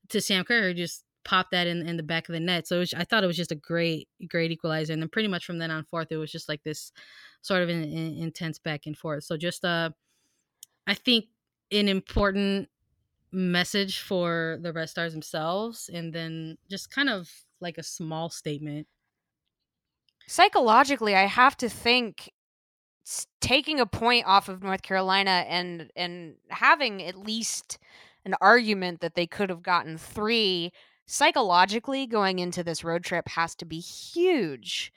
to 0.09 0.21
Sam 0.21 0.45
Kerr, 0.45 0.69
who 0.69 0.75
just 0.75 1.05
popped 1.25 1.51
that 1.51 1.67
in, 1.67 1.87
in 1.87 1.97
the 1.97 2.03
back 2.03 2.29
of 2.29 2.33
the 2.33 2.41
net. 2.41 2.67
So 2.67 2.79
was, 2.79 2.95
I 2.95 3.05
thought 3.05 3.25
it 3.25 3.27
was 3.27 3.37
just 3.37 3.53
a 3.53 3.57
great, 3.57 4.09
great 4.29 4.51
equalizer. 4.51 4.93
And 4.93 5.03
then 5.03 5.09
pretty 5.09 5.29
much 5.29 5.45
from 5.45 5.59
then 5.59 5.71
on 5.71 5.85
forth, 5.85 6.09
it 6.11 6.17
was 6.17 6.33
just 6.33 6.49
like 6.49 6.63
this 6.63 6.93
sort 7.43 7.63
of 7.63 7.69
an, 7.69 7.83
an 7.83 8.19
intense 8.19 8.59
back 8.59 8.87
and 8.87 8.97
forth. 8.97 9.25
So 9.25 9.37
just, 9.37 9.65
uh, 9.65 9.91
I 10.87 10.95
think 10.95 11.27
an 11.71 11.89
important 11.89 12.69
message 13.33 14.01
for 14.01 14.59
the 14.63 14.73
Red 14.73 14.89
Stars 14.89 15.13
themselves, 15.13 15.91
and 15.93 16.13
then 16.13 16.59
just 16.71 16.91
kind 16.91 17.09
of 17.11 17.31
like 17.61 17.79
a 17.79 17.83
small 17.83 18.31
statement. 18.31 18.87
Psychologically, 20.27 21.15
I 21.15 21.27
have 21.27 21.57
to 21.59 21.69
think 21.69 22.31
taking 23.41 23.81
a 23.81 23.87
point 23.87 24.27
off 24.27 24.49
of 24.49 24.63
North 24.63 24.83
Carolina 24.83 25.45
and 25.49 25.91
and 25.97 26.35
having 26.51 27.03
at 27.03 27.17
least 27.17 27.79
an 28.25 28.35
argument 28.41 29.01
that 29.01 29.15
they 29.15 29.27
could 29.27 29.49
have 29.49 29.63
gotten 29.63 29.97
3 29.97 30.71
psychologically 31.07 32.07
going 32.07 32.39
into 32.39 32.63
this 32.63 32.85
road 32.85 33.03
trip 33.03 33.29
has 33.29 33.55
to 33.55 33.65
be 33.65 33.81
huge 33.81 34.93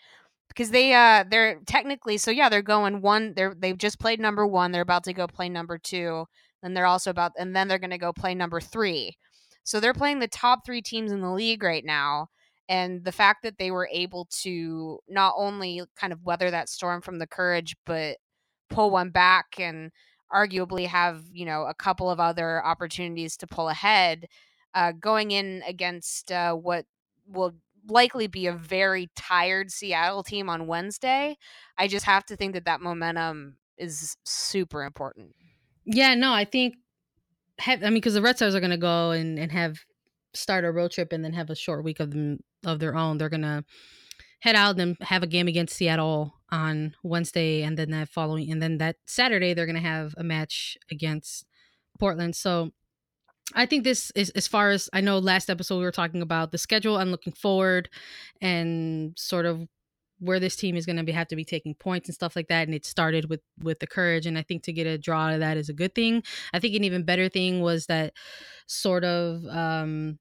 because 0.49 0.71
they 0.71 0.93
uh 0.93 1.23
they're 1.29 1.61
technically 1.65 2.17
so 2.17 2.31
yeah 2.31 2.49
they're 2.49 2.61
going 2.61 3.01
one 3.01 3.33
they're 3.35 3.53
they've 3.57 3.77
just 3.77 3.99
played 3.99 4.19
number 4.19 4.45
1 4.45 4.71
they're 4.71 4.81
about 4.81 5.05
to 5.05 5.13
go 5.13 5.25
play 5.27 5.47
number 5.47 5.77
2 5.77 6.25
and 6.63 6.75
they're 6.75 6.85
also 6.85 7.09
about, 7.09 7.31
and 7.37 7.55
then 7.55 7.67
they're 7.67 7.79
going 7.79 7.91
to 7.91 7.97
go 7.97 8.13
play 8.13 8.35
number 8.35 8.59
three. 8.59 9.17
So 9.63 9.79
they're 9.79 9.93
playing 9.93 10.19
the 10.19 10.27
top 10.27 10.65
three 10.65 10.81
teams 10.81 11.11
in 11.11 11.21
the 11.21 11.31
league 11.31 11.63
right 11.63 11.85
now. 11.85 12.27
And 12.69 13.03
the 13.03 13.11
fact 13.11 13.43
that 13.43 13.57
they 13.57 13.71
were 13.71 13.89
able 13.91 14.27
to 14.43 14.99
not 15.09 15.33
only 15.37 15.81
kind 15.95 16.13
of 16.13 16.23
weather 16.23 16.49
that 16.51 16.69
storm 16.69 17.01
from 17.01 17.19
the 17.19 17.27
courage, 17.27 17.75
but 17.85 18.17
pull 18.69 18.91
one 18.91 19.09
back 19.09 19.59
and 19.59 19.91
arguably 20.31 20.87
have, 20.87 21.23
you 21.33 21.45
know, 21.45 21.63
a 21.63 21.73
couple 21.73 22.09
of 22.09 22.19
other 22.19 22.63
opportunities 22.65 23.35
to 23.37 23.47
pull 23.47 23.69
ahead 23.69 24.27
uh, 24.73 24.93
going 24.93 25.31
in 25.31 25.63
against 25.67 26.31
uh, 26.31 26.53
what 26.53 26.85
will 27.27 27.53
likely 27.89 28.27
be 28.27 28.47
a 28.47 28.53
very 28.53 29.09
tired 29.15 29.71
Seattle 29.71 30.23
team 30.23 30.49
on 30.49 30.67
Wednesday. 30.67 31.37
I 31.77 31.87
just 31.87 32.05
have 32.05 32.25
to 32.27 32.35
think 32.35 32.53
that 32.53 32.65
that 32.65 32.81
momentum 32.81 33.57
is 33.77 34.15
super 34.23 34.83
important. 34.83 35.35
Yeah, 35.85 36.15
no, 36.15 36.33
I 36.33 36.45
think, 36.45 36.75
have, 37.59 37.83
I 37.83 37.85
mean, 37.85 37.95
because 37.95 38.13
the 38.13 38.21
Red 38.21 38.35
Stars 38.35 38.55
are 38.55 38.59
going 38.59 38.71
to 38.71 38.77
go 38.77 39.11
and, 39.11 39.39
and 39.39 39.51
have 39.51 39.79
start 40.33 40.63
a 40.63 40.71
road 40.71 40.91
trip 40.91 41.11
and 41.11 41.23
then 41.23 41.33
have 41.33 41.49
a 41.49 41.55
short 41.55 41.83
week 41.83 41.99
of 41.99 42.11
them 42.11 42.39
of 42.65 42.79
their 42.79 42.95
own. 42.95 43.17
They're 43.17 43.29
going 43.29 43.41
to 43.41 43.63
head 44.39 44.55
out 44.55 44.79
and 44.79 44.97
have 45.01 45.23
a 45.23 45.27
game 45.27 45.47
against 45.47 45.75
Seattle 45.75 46.33
on 46.51 46.95
Wednesday, 47.03 47.63
and 47.63 47.77
then 47.77 47.91
that 47.91 48.09
following, 48.09 48.51
and 48.51 48.61
then 48.61 48.77
that 48.79 48.97
Saturday 49.05 49.53
they're 49.53 49.65
going 49.65 49.75
to 49.75 49.81
have 49.81 50.13
a 50.17 50.23
match 50.23 50.77
against 50.89 51.45
Portland. 51.99 52.35
So 52.35 52.71
I 53.53 53.65
think 53.65 53.83
this 53.83 54.11
is 54.15 54.29
as 54.31 54.47
far 54.47 54.69
as 54.69 54.89
I 54.93 55.01
know. 55.01 55.19
Last 55.19 55.49
episode 55.49 55.77
we 55.77 55.83
were 55.83 55.91
talking 55.91 56.21
about 56.21 56.51
the 56.51 56.57
schedule 56.57 56.97
and 56.97 57.11
looking 57.11 57.33
forward, 57.33 57.89
and 58.41 59.13
sort 59.17 59.45
of 59.45 59.67
where 60.21 60.39
this 60.39 60.55
team 60.55 60.77
is 60.77 60.85
going 60.85 60.97
to 60.97 61.03
be 61.03 61.11
have 61.11 61.27
to 61.27 61.35
be 61.35 61.45
taking 61.45 61.75
points 61.75 62.07
and 62.07 62.15
stuff 62.15 62.35
like 62.37 62.47
that. 62.47 62.67
And 62.67 62.73
it 62.75 62.85
started 62.85 63.29
with 63.29 63.41
with 63.61 63.79
the 63.79 63.87
courage, 63.87 64.25
and 64.25 64.37
I 64.37 64.43
think 64.43 64.63
to 64.63 64.73
get 64.73 64.87
a 64.87 64.97
draw 64.97 65.27
out 65.27 65.33
of 65.33 65.41
that 65.41 65.57
is 65.57 65.67
a 65.69 65.73
good 65.73 65.93
thing. 65.95 66.23
I 66.53 66.59
think 66.59 66.75
an 66.75 66.85
even 66.85 67.03
better 67.03 67.27
thing 67.29 67.61
was 67.61 67.87
that 67.87 68.13
sort 68.67 69.03
of. 69.03 69.45
um 69.47 70.19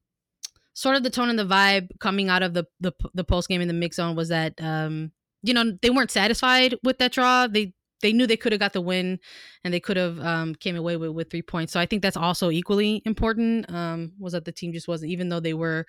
Sort 0.72 0.96
of 0.96 1.02
the 1.02 1.10
tone 1.10 1.28
and 1.28 1.38
the 1.38 1.44
vibe 1.44 1.88
coming 1.98 2.28
out 2.30 2.42
of 2.42 2.54
the 2.54 2.64
the, 2.78 2.92
the 3.12 3.24
post 3.24 3.48
game 3.48 3.60
in 3.60 3.68
the 3.68 3.74
mix 3.74 3.96
zone 3.96 4.16
was 4.16 4.28
that 4.28 4.54
um 4.60 5.12
you 5.42 5.52
know 5.52 5.76
they 5.82 5.90
weren't 5.90 6.12
satisfied 6.12 6.74
with 6.84 6.98
that 6.98 7.12
draw. 7.12 7.46
They 7.48 7.74
they 8.02 8.12
knew 8.12 8.26
they 8.26 8.36
could 8.36 8.52
have 8.52 8.60
got 8.60 8.72
the 8.72 8.80
win 8.80 9.18
and 9.64 9.74
they 9.74 9.80
could 9.80 9.98
have 9.98 10.18
um, 10.20 10.54
came 10.54 10.76
away 10.76 10.96
with, 10.96 11.10
with 11.10 11.30
three 11.30 11.42
points. 11.42 11.72
So 11.72 11.80
I 11.80 11.86
think 11.86 12.02
that's 12.02 12.16
also 12.16 12.50
equally 12.50 13.02
important. 13.04 13.70
Um, 13.70 14.12
was 14.18 14.32
that 14.32 14.46
the 14.46 14.52
team 14.52 14.72
just 14.72 14.88
wasn't, 14.88 15.12
even 15.12 15.28
though 15.28 15.40
they 15.40 15.52
were, 15.52 15.84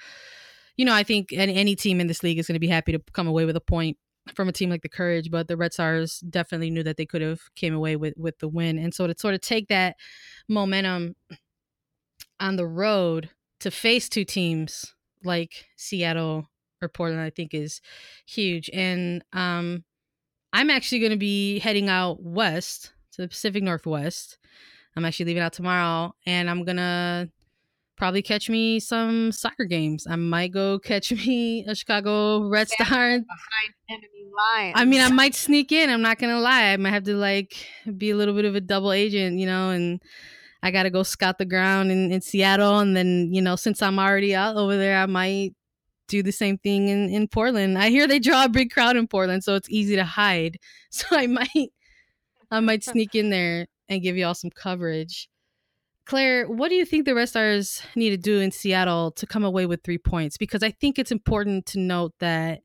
you 0.78 0.86
know, 0.86 0.94
I 0.94 1.04
think 1.04 1.34
any, 1.34 1.56
any 1.56 1.76
team 1.76 2.00
in 2.00 2.08
this 2.08 2.24
league 2.24 2.40
is 2.40 2.48
going 2.48 2.56
to 2.56 2.60
be 2.60 2.68
happy 2.68 2.92
to 2.92 3.02
come 3.14 3.28
away 3.28 3.46
with 3.46 3.56
a 3.56 3.62
point 3.62 3.98
from 4.36 4.48
a 4.48 4.52
team 4.52 4.70
like 4.70 4.84
the 4.84 4.90
Courage, 4.90 5.32
but 5.32 5.48
the 5.48 5.58
Red 5.58 5.74
Stars 5.74 6.20
definitely 6.30 6.70
knew 6.70 6.84
that 6.84 6.98
they 6.98 7.06
could 7.06 7.22
have 7.22 7.42
came 7.56 7.74
away 7.74 7.96
with 7.96 8.14
with 8.18 8.38
the 8.40 8.48
win. 8.48 8.78
And 8.78 8.94
so 8.94 9.08
to 9.08 9.16
sort 9.18 9.34
of 9.34 9.42
take 9.42 9.68
that 9.70 9.96
momentum 10.48 11.16
on 12.40 12.56
the 12.56 12.68
road 12.68 13.30
to 13.60 13.72
face 13.72 14.10
two 14.10 14.26
teams 14.26 14.94
like 15.24 15.66
Seattle 15.76 16.50
or 16.82 16.90
Portland, 16.90 17.22
I 17.22 17.30
think 17.30 17.54
is 17.54 17.82
huge. 18.26 18.70
And 18.74 19.24
um, 19.34 19.84
I'm 20.54 20.70
actually 20.70 21.00
going 21.00 21.12
to 21.12 21.18
be 21.18 21.60
heading 21.60 21.90
out 21.90 22.22
west 22.22 22.94
to 23.14 23.22
the 23.22 23.28
Pacific 23.28 23.64
Northwest. 23.64 24.38
I'm 24.96 25.06
actually 25.06 25.28
leaving 25.28 25.44
out 25.44 25.54
tomorrow, 25.54 26.14
and 26.26 26.50
I'm 26.50 26.66
gonna 26.66 27.30
probably 28.02 28.24
catch 28.24 28.50
me 28.50 28.80
some 28.80 29.32
soccer 29.32 29.64
games. 29.64 30.08
I 30.10 30.16
might 30.16 30.52
go 30.52 30.80
catch 30.80 31.12
me 31.28 31.64
a 31.68 31.76
Chicago 31.76 32.50
Red 32.50 32.68
Star. 32.68 32.88
behind 32.88 33.26
enemy 33.92 34.26
lines. 34.36 34.74
I 34.76 34.86
mean, 34.86 35.02
I 35.02 35.10
might 35.10 35.36
sneak 35.36 35.72
in. 35.72 35.88
I'm 35.92 36.02
not 36.02 36.18
gonna 36.18 36.40
lie. 36.40 36.74
I 36.74 36.78
might 36.78 36.90
have 36.90 37.04
to 37.04 37.16
like 37.16 37.64
be 37.98 38.10
a 38.10 38.16
little 38.16 38.34
bit 38.34 38.46
of 38.46 38.56
a 38.56 38.60
double 38.60 38.92
agent, 38.92 39.38
you 39.38 39.46
know, 39.46 39.70
and 39.70 40.02
I 40.64 40.72
gotta 40.72 40.90
go 40.90 41.04
scout 41.04 41.38
the 41.38 41.46
ground 41.46 41.92
in, 41.92 42.12
in 42.12 42.22
Seattle, 42.22 42.80
and 42.80 42.98
then 42.98 43.32
you 43.32 43.40
know, 43.40 43.56
since 43.56 43.84
I'm 43.84 44.00
already 44.00 44.34
out 44.34 44.56
over 44.56 44.76
there, 44.76 44.98
I 44.98 45.06
might 45.06 45.54
do 46.08 46.24
the 46.24 46.32
same 46.32 46.58
thing 46.58 46.88
in 46.88 47.08
in 47.08 47.28
Portland. 47.28 47.78
I 47.78 47.90
hear 47.90 48.08
they 48.08 48.18
draw 48.18 48.46
a 48.46 48.50
big 48.50 48.72
crowd 48.72 48.98
in 48.98 49.08
Portland, 49.08 49.44
so 49.44 49.54
it's 49.54 49.70
easy 49.70 49.96
to 49.96 50.06
hide. 50.06 50.58
So 50.90 51.06
I 51.12 51.28
might, 51.28 51.70
I 52.50 52.62
might 52.62 52.84
sneak 52.94 53.14
in 53.14 53.30
there 53.30 53.68
and 53.90 54.02
give 54.02 54.18
y'all 54.18 54.34
some 54.34 54.50
coverage. 54.50 55.30
Claire, 56.06 56.48
what 56.50 56.70
do 56.70 56.76
you 56.76 56.86
think 56.86 57.06
the 57.06 57.16
Red 57.16 57.30
Stars 57.30 57.82
need 57.96 58.10
to 58.10 58.18
do 58.18 58.40
in 58.40 58.52
Seattle 58.52 59.12
to 59.12 59.26
come 59.28 59.44
away 59.44 59.66
with 59.66 59.84
three 59.84 59.98
points? 59.98 60.38
Because 60.38 60.64
I 60.64 60.72
think 60.72 60.98
it's 60.98 61.12
important 61.12 61.66
to 61.68 61.80
note 61.80 62.14
that 62.20 62.62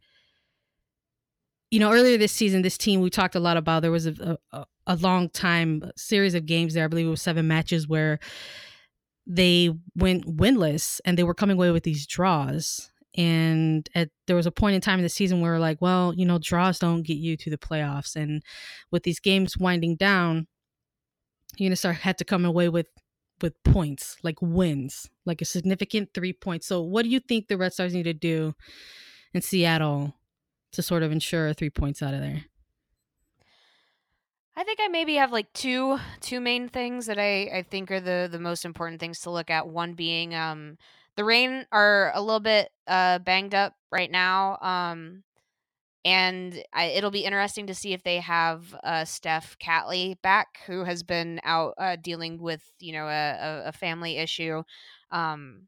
you 1.71 1.81
know, 1.81 1.93
earlier 1.93 2.17
this 2.17 2.33
season, 2.33 2.63
this 2.63 2.79
team 2.79 3.01
we 3.01 3.11
talked 3.11 3.35
a 3.35 3.41
lot 3.41 3.57
about. 3.57 3.83
There 3.83 3.91
was 3.91 4.07
a, 4.07 4.39
a, 4.53 4.65
a 4.87 4.97
long 4.97 5.29
time 5.29 5.91
series 5.97 6.35
of 6.35 6.47
games 6.47 6.75
there. 6.75 6.85
I 6.85 6.89
believe 6.89 7.07
it 7.07 7.11
was 7.11 7.23
seven 7.23 7.49
matches 7.49 7.89
where 7.89 8.19
they 9.27 9.71
went 9.97 10.25
winless 10.27 11.01
and 11.05 11.19
they 11.19 11.25
were 11.25 11.35
coming 11.35 11.57
away 11.57 11.73
with 11.73 11.83
these 11.83 12.07
draws. 12.07 12.91
And 13.17 13.89
at 13.95 14.11
there 14.27 14.37
was 14.37 14.47
a 14.47 14.53
point 14.53 14.77
in 14.77 14.81
time 14.81 14.99
in 14.99 15.03
the 15.03 15.09
season 15.09 15.41
where 15.41 15.53
we're 15.53 15.59
like, 15.59 15.81
well, 15.81 16.15
you 16.15 16.25
know, 16.25 16.39
draws 16.39 16.79
don't 16.79 17.03
get 17.03 17.17
you 17.17 17.37
to 17.39 17.51
the 17.51 17.59
playoffs. 17.59 18.15
And 18.15 18.43
with 18.93 19.03
these 19.03 19.21
games 19.21 19.59
winding 19.59 19.97
down, 19.97 20.47
start 21.75 21.97
had 21.97 22.19
to 22.19 22.25
come 22.25 22.45
away 22.45 22.69
with 22.69 22.87
with 23.43 23.63
points, 23.65 24.17
like 24.23 24.41
wins, 24.41 25.11
like 25.25 25.43
a 25.43 25.45
significant 25.45 26.15
three 26.15 26.33
points. 26.33 26.67
So 26.67 26.83
what 26.83 27.03
do 27.03 27.09
you 27.09 27.21
think 27.21 27.49
the 27.49 27.59
Red 27.59 27.73
Stars 27.73 27.95
need 27.95 28.05
to 28.05 28.15
do 28.15 28.55
in 29.35 29.43
Seattle 29.43 30.15
to 30.73 30.83
sort 30.83 31.03
of 31.03 31.13
ensure 31.13 31.53
three 31.55 31.71
points 31.71 32.03
out 32.03 32.15
of 32.15 32.21
there? 32.21 32.47
I 34.55 34.65
think 34.65 34.79
I 34.81 34.89
maybe 34.89 35.17
have 35.17 35.33
like 35.33 35.53
two 35.53 35.99
two 36.21 36.41
main 36.41 36.69
things 36.69 37.07
that 37.07 37.19
I 37.19 37.59
I 37.59 37.63
think 37.63 37.91
are 37.91 38.01
the 38.01 38.29
the 38.31 38.39
most 38.39 38.65
important 38.65 39.01
things 39.01 39.21
to 39.21 39.31
look 39.31 39.51
at. 39.51 39.69
One 39.69 39.95
being 39.95 40.35
um 40.35 40.79
the 41.17 41.25
Reign 41.25 41.67
are 41.73 42.13
a 42.15 42.23
little 42.23 42.41
bit 42.41 42.73
uh 42.87 43.19
banged 43.19 43.55
up 43.55 43.75
right 43.93 44.11
now. 44.11 44.59
Um 44.61 45.25
and 46.07 46.63
I, 46.73 46.85
it'll 46.85 47.11
be 47.11 47.25
interesting 47.25 47.67
to 47.67 47.75
see 47.75 47.93
if 47.93 48.05
they 48.05 48.21
have 48.21 48.77
uh, 48.85 49.05
Steph 49.05 49.59
Catley 49.59 50.17
back, 50.23 50.61
who 50.65 50.85
has 50.85 51.03
been 51.03 51.41
out 51.43 51.75
uh, 51.79 51.97
dealing 51.97 52.41
with 52.41 52.63
you 52.79 52.93
know 52.93 53.09
a, 53.09 53.65
a, 53.67 53.73
family 53.73 54.17
issue. 54.17 54.63
Um, 55.11 55.63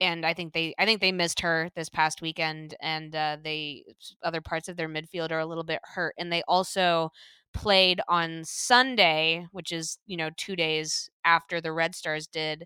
and 0.00 0.26
I 0.26 0.34
think 0.34 0.54
they 0.54 0.74
I 0.76 0.86
think 0.86 1.00
they 1.00 1.12
missed 1.12 1.40
her 1.42 1.70
this 1.76 1.88
past 1.88 2.20
weekend, 2.20 2.74
and 2.80 3.14
uh, 3.14 3.36
they 3.42 3.84
other 4.24 4.40
parts 4.40 4.68
of 4.68 4.76
their 4.76 4.88
midfield 4.88 5.30
are 5.30 5.38
a 5.38 5.46
little 5.46 5.62
bit 5.64 5.80
hurt, 5.84 6.14
and 6.18 6.32
they 6.32 6.42
also 6.48 7.12
played 7.54 8.00
on 8.08 8.42
Sunday, 8.44 9.46
which 9.52 9.70
is 9.70 9.98
you 10.04 10.16
know 10.16 10.30
two 10.36 10.56
days 10.56 11.08
after 11.24 11.60
the 11.60 11.72
Red 11.72 11.94
Stars 11.94 12.26
did, 12.26 12.64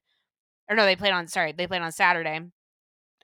or 0.71 0.77
no, 0.77 0.87
they 0.87 0.97
played 0.97 1.13
on 1.13 1.27
sorry 1.27 1.53
they 1.53 1.67
played 1.67 1.83
on 1.83 1.93
Saturday, 1.93 2.41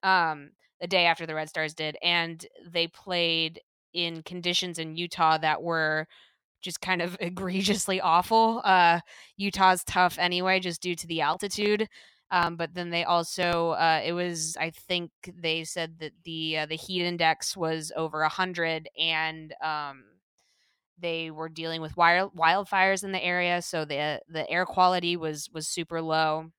um, 0.02 0.50
the 0.82 0.86
day 0.86 1.06
after 1.06 1.26
the 1.26 1.34
Red 1.34 1.48
Stars 1.48 1.72
did, 1.72 1.96
and 2.02 2.44
they 2.70 2.86
played 2.86 3.60
in 3.92 4.22
conditions 4.22 4.78
in 4.78 4.96
Utah 4.96 5.38
that 5.38 5.62
were 5.62 6.06
just 6.60 6.80
kind 6.80 7.02
of 7.02 7.16
egregiously 7.20 8.00
awful. 8.00 8.60
Uh, 8.64 9.00
Utah's 9.36 9.84
tough 9.84 10.18
anyway, 10.18 10.60
just 10.60 10.82
due 10.82 10.94
to 10.94 11.06
the 11.06 11.20
altitude. 11.20 11.88
Um, 12.32 12.56
but 12.56 12.74
then 12.74 12.90
they 12.90 13.02
also, 13.02 13.70
uh, 13.70 14.00
it 14.04 14.12
was, 14.12 14.56
I 14.58 14.70
think 14.70 15.10
they 15.26 15.64
said 15.64 15.98
that 15.98 16.12
the 16.24 16.58
uh, 16.58 16.66
the 16.66 16.76
heat 16.76 17.02
index 17.04 17.56
was 17.56 17.90
over 17.96 18.22
hundred, 18.28 18.88
and 18.96 19.52
um, 19.64 20.04
they 20.96 21.32
were 21.32 21.48
dealing 21.48 21.80
with 21.80 21.96
wild, 21.96 22.32
wildfires 22.36 23.02
in 23.02 23.10
the 23.10 23.22
area, 23.24 23.62
so 23.62 23.84
the 23.84 24.20
the 24.28 24.48
air 24.48 24.64
quality 24.64 25.16
was 25.16 25.50
was 25.52 25.66
super 25.66 26.00
low. 26.00 26.50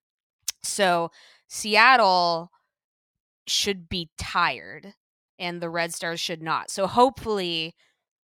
So 0.62 1.10
Seattle 1.48 2.50
should 3.46 3.88
be 3.88 4.10
tired, 4.18 4.94
and 5.38 5.60
the 5.60 5.70
Red 5.70 5.94
Stars 5.94 6.20
should 6.20 6.42
not. 6.42 6.70
So 6.70 6.86
hopefully 6.86 7.74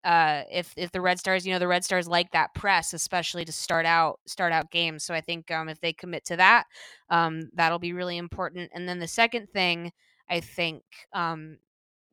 uh, 0.04 0.42
if 0.50 0.72
if 0.76 0.92
the 0.92 1.00
Red 1.00 1.18
Stars, 1.18 1.46
you 1.46 1.52
know, 1.52 1.58
the 1.58 1.68
Red 1.68 1.84
Stars 1.84 2.08
like 2.08 2.30
that 2.32 2.54
press, 2.54 2.92
especially 2.94 3.44
to 3.44 3.52
start 3.52 3.84
out 3.84 4.20
start 4.26 4.52
out 4.52 4.70
games. 4.70 5.04
So 5.04 5.14
I 5.14 5.20
think 5.20 5.50
um, 5.50 5.68
if 5.68 5.80
they 5.80 5.92
commit 5.92 6.24
to 6.26 6.36
that, 6.36 6.64
um, 7.10 7.50
that'll 7.54 7.78
be 7.80 7.92
really 7.92 8.16
important. 8.16 8.70
And 8.74 8.88
then 8.88 9.00
the 9.00 9.08
second 9.08 9.48
thing 9.52 9.92
I 10.30 10.40
think 10.40 10.82
um, 11.12 11.58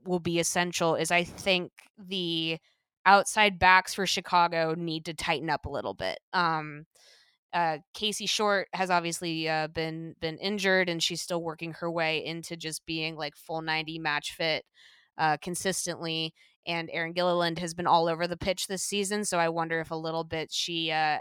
will 0.05 0.19
be 0.19 0.39
essential 0.39 0.95
is 0.95 1.11
I 1.11 1.23
think 1.23 1.71
the 1.97 2.57
outside 3.05 3.59
backs 3.59 3.93
for 3.93 4.07
Chicago 4.07 4.73
need 4.75 5.05
to 5.05 5.13
tighten 5.13 5.49
up 5.49 5.65
a 5.65 5.69
little 5.69 5.93
bit. 5.93 6.17
Um, 6.33 6.85
uh, 7.55 7.79
Casey 7.95 8.27
Short 8.27 8.67
has 8.73 8.91
obviously 8.91 9.49
uh, 9.49 9.67
been 9.69 10.15
been 10.21 10.37
injured, 10.37 10.89
and 10.89 11.01
she's 11.01 11.21
still 11.21 11.41
working 11.41 11.73
her 11.73 11.89
way 11.89 12.23
into 12.23 12.55
just 12.55 12.85
being 12.85 13.15
like 13.15 13.35
full 13.35 13.63
ninety 13.63 13.97
match 13.97 14.33
fit 14.33 14.63
uh, 15.17 15.37
consistently 15.41 16.35
and 16.67 16.89
Arin 16.89 17.13
Gilliland 17.13 17.59
has 17.59 17.73
been 17.73 17.87
all 17.87 18.07
over 18.07 18.27
the 18.27 18.37
pitch 18.37 18.67
this 18.67 18.83
season. 18.83 19.23
So 19.23 19.37
I 19.37 19.49
wonder 19.49 19.79
if 19.79 19.91
a 19.91 19.95
little 19.95 20.23
bit 20.23 20.51
she 20.51 20.91
uh, 20.91 21.19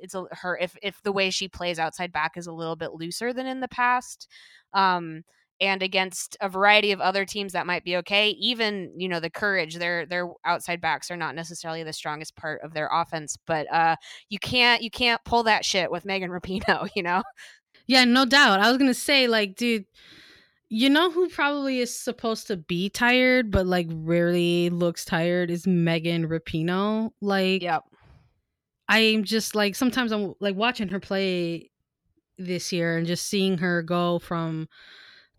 it's 0.00 0.14
a, 0.14 0.24
her 0.32 0.56
if 0.58 0.76
if 0.82 1.02
the 1.02 1.12
way 1.12 1.30
she 1.30 1.48
plays 1.48 1.78
outside 1.78 2.12
back 2.12 2.36
is 2.36 2.46
a 2.46 2.52
little 2.52 2.76
bit 2.76 2.94
looser 2.94 3.32
than 3.32 3.46
in 3.46 3.60
the 3.60 3.68
past. 3.68 4.28
Um, 4.72 5.24
and 5.60 5.82
against 5.82 6.36
a 6.40 6.48
variety 6.48 6.92
of 6.92 7.00
other 7.00 7.24
teams 7.24 7.52
that 7.52 7.66
might 7.66 7.84
be 7.84 7.96
okay. 7.96 8.30
Even 8.30 8.92
you 8.96 9.08
know 9.08 9.20
the 9.20 9.30
courage, 9.30 9.76
their 9.76 10.06
their 10.06 10.28
outside 10.44 10.80
backs 10.80 11.10
are 11.10 11.16
not 11.16 11.34
necessarily 11.34 11.82
the 11.82 11.92
strongest 11.92 12.36
part 12.36 12.60
of 12.62 12.74
their 12.74 12.88
offense, 12.92 13.36
but 13.46 13.72
uh, 13.72 13.96
you 14.28 14.38
can't 14.38 14.82
you 14.82 14.90
can't 14.90 15.22
pull 15.24 15.42
that 15.44 15.64
shit 15.64 15.90
with 15.90 16.04
Megan 16.04 16.30
Rapinoe, 16.32 16.88
you 16.94 17.02
know. 17.02 17.22
Yeah, 17.86 18.04
no 18.04 18.24
doubt. 18.24 18.60
I 18.60 18.68
was 18.68 18.78
gonna 18.78 18.94
say 18.94 19.26
like, 19.26 19.56
dude 19.56 19.86
you 20.70 20.90
know 20.90 21.10
who 21.10 21.28
probably 21.28 21.80
is 21.80 21.98
supposed 21.98 22.46
to 22.48 22.56
be 22.56 22.90
tired, 22.90 23.50
but 23.50 23.66
like 23.66 23.86
rarely 23.90 24.68
looks 24.70 25.04
tired 25.04 25.50
is 25.50 25.66
Megan 25.66 26.28
Rapinoe. 26.28 27.10
Like, 27.20 27.62
yep. 27.62 27.84
I'm 28.88 29.24
just 29.24 29.54
like 29.54 29.74
sometimes 29.74 30.12
I'm 30.12 30.34
like 30.40 30.56
watching 30.56 30.88
her 30.88 31.00
play 31.00 31.70
this 32.38 32.72
year 32.72 32.96
and 32.96 33.06
just 33.06 33.26
seeing 33.26 33.58
her 33.58 33.82
go 33.82 34.18
from 34.18 34.68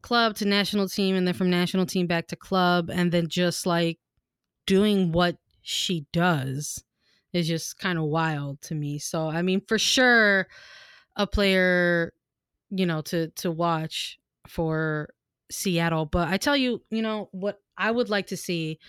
club 0.02 0.36
to 0.36 0.46
national 0.46 0.88
team 0.88 1.16
and 1.16 1.28
then 1.28 1.34
from 1.34 1.50
national 1.50 1.86
team 1.86 2.08
back 2.08 2.28
to 2.28 2.36
club 2.36 2.90
and 2.90 3.12
then 3.12 3.28
just 3.28 3.66
like 3.66 4.00
doing 4.66 5.12
what 5.12 5.38
she 5.62 6.06
does 6.14 6.84
is 7.34 7.48
just 7.48 7.78
kind 7.78 7.98
of 7.98 8.06
wild 8.06 8.62
to 8.62 8.76
me. 8.76 9.00
So 9.00 9.28
I 9.28 9.42
mean, 9.42 9.62
for 9.68 9.78
sure, 9.78 10.48
a 11.16 11.28
player, 11.28 12.14
you 12.70 12.86
know, 12.86 13.02
to 13.02 13.30
to 13.38 13.52
watch 13.52 14.20
for 14.48 15.10
Seattle. 15.52 16.06
But 16.06 16.30
I 16.30 16.38
tell 16.38 16.58
you, 16.58 16.82
you 16.90 17.02
know, 17.02 17.30
what 17.32 17.60
I 17.78 17.92
would 17.92 18.10
like 18.10 18.28
to 18.28 18.38
see 18.38 18.80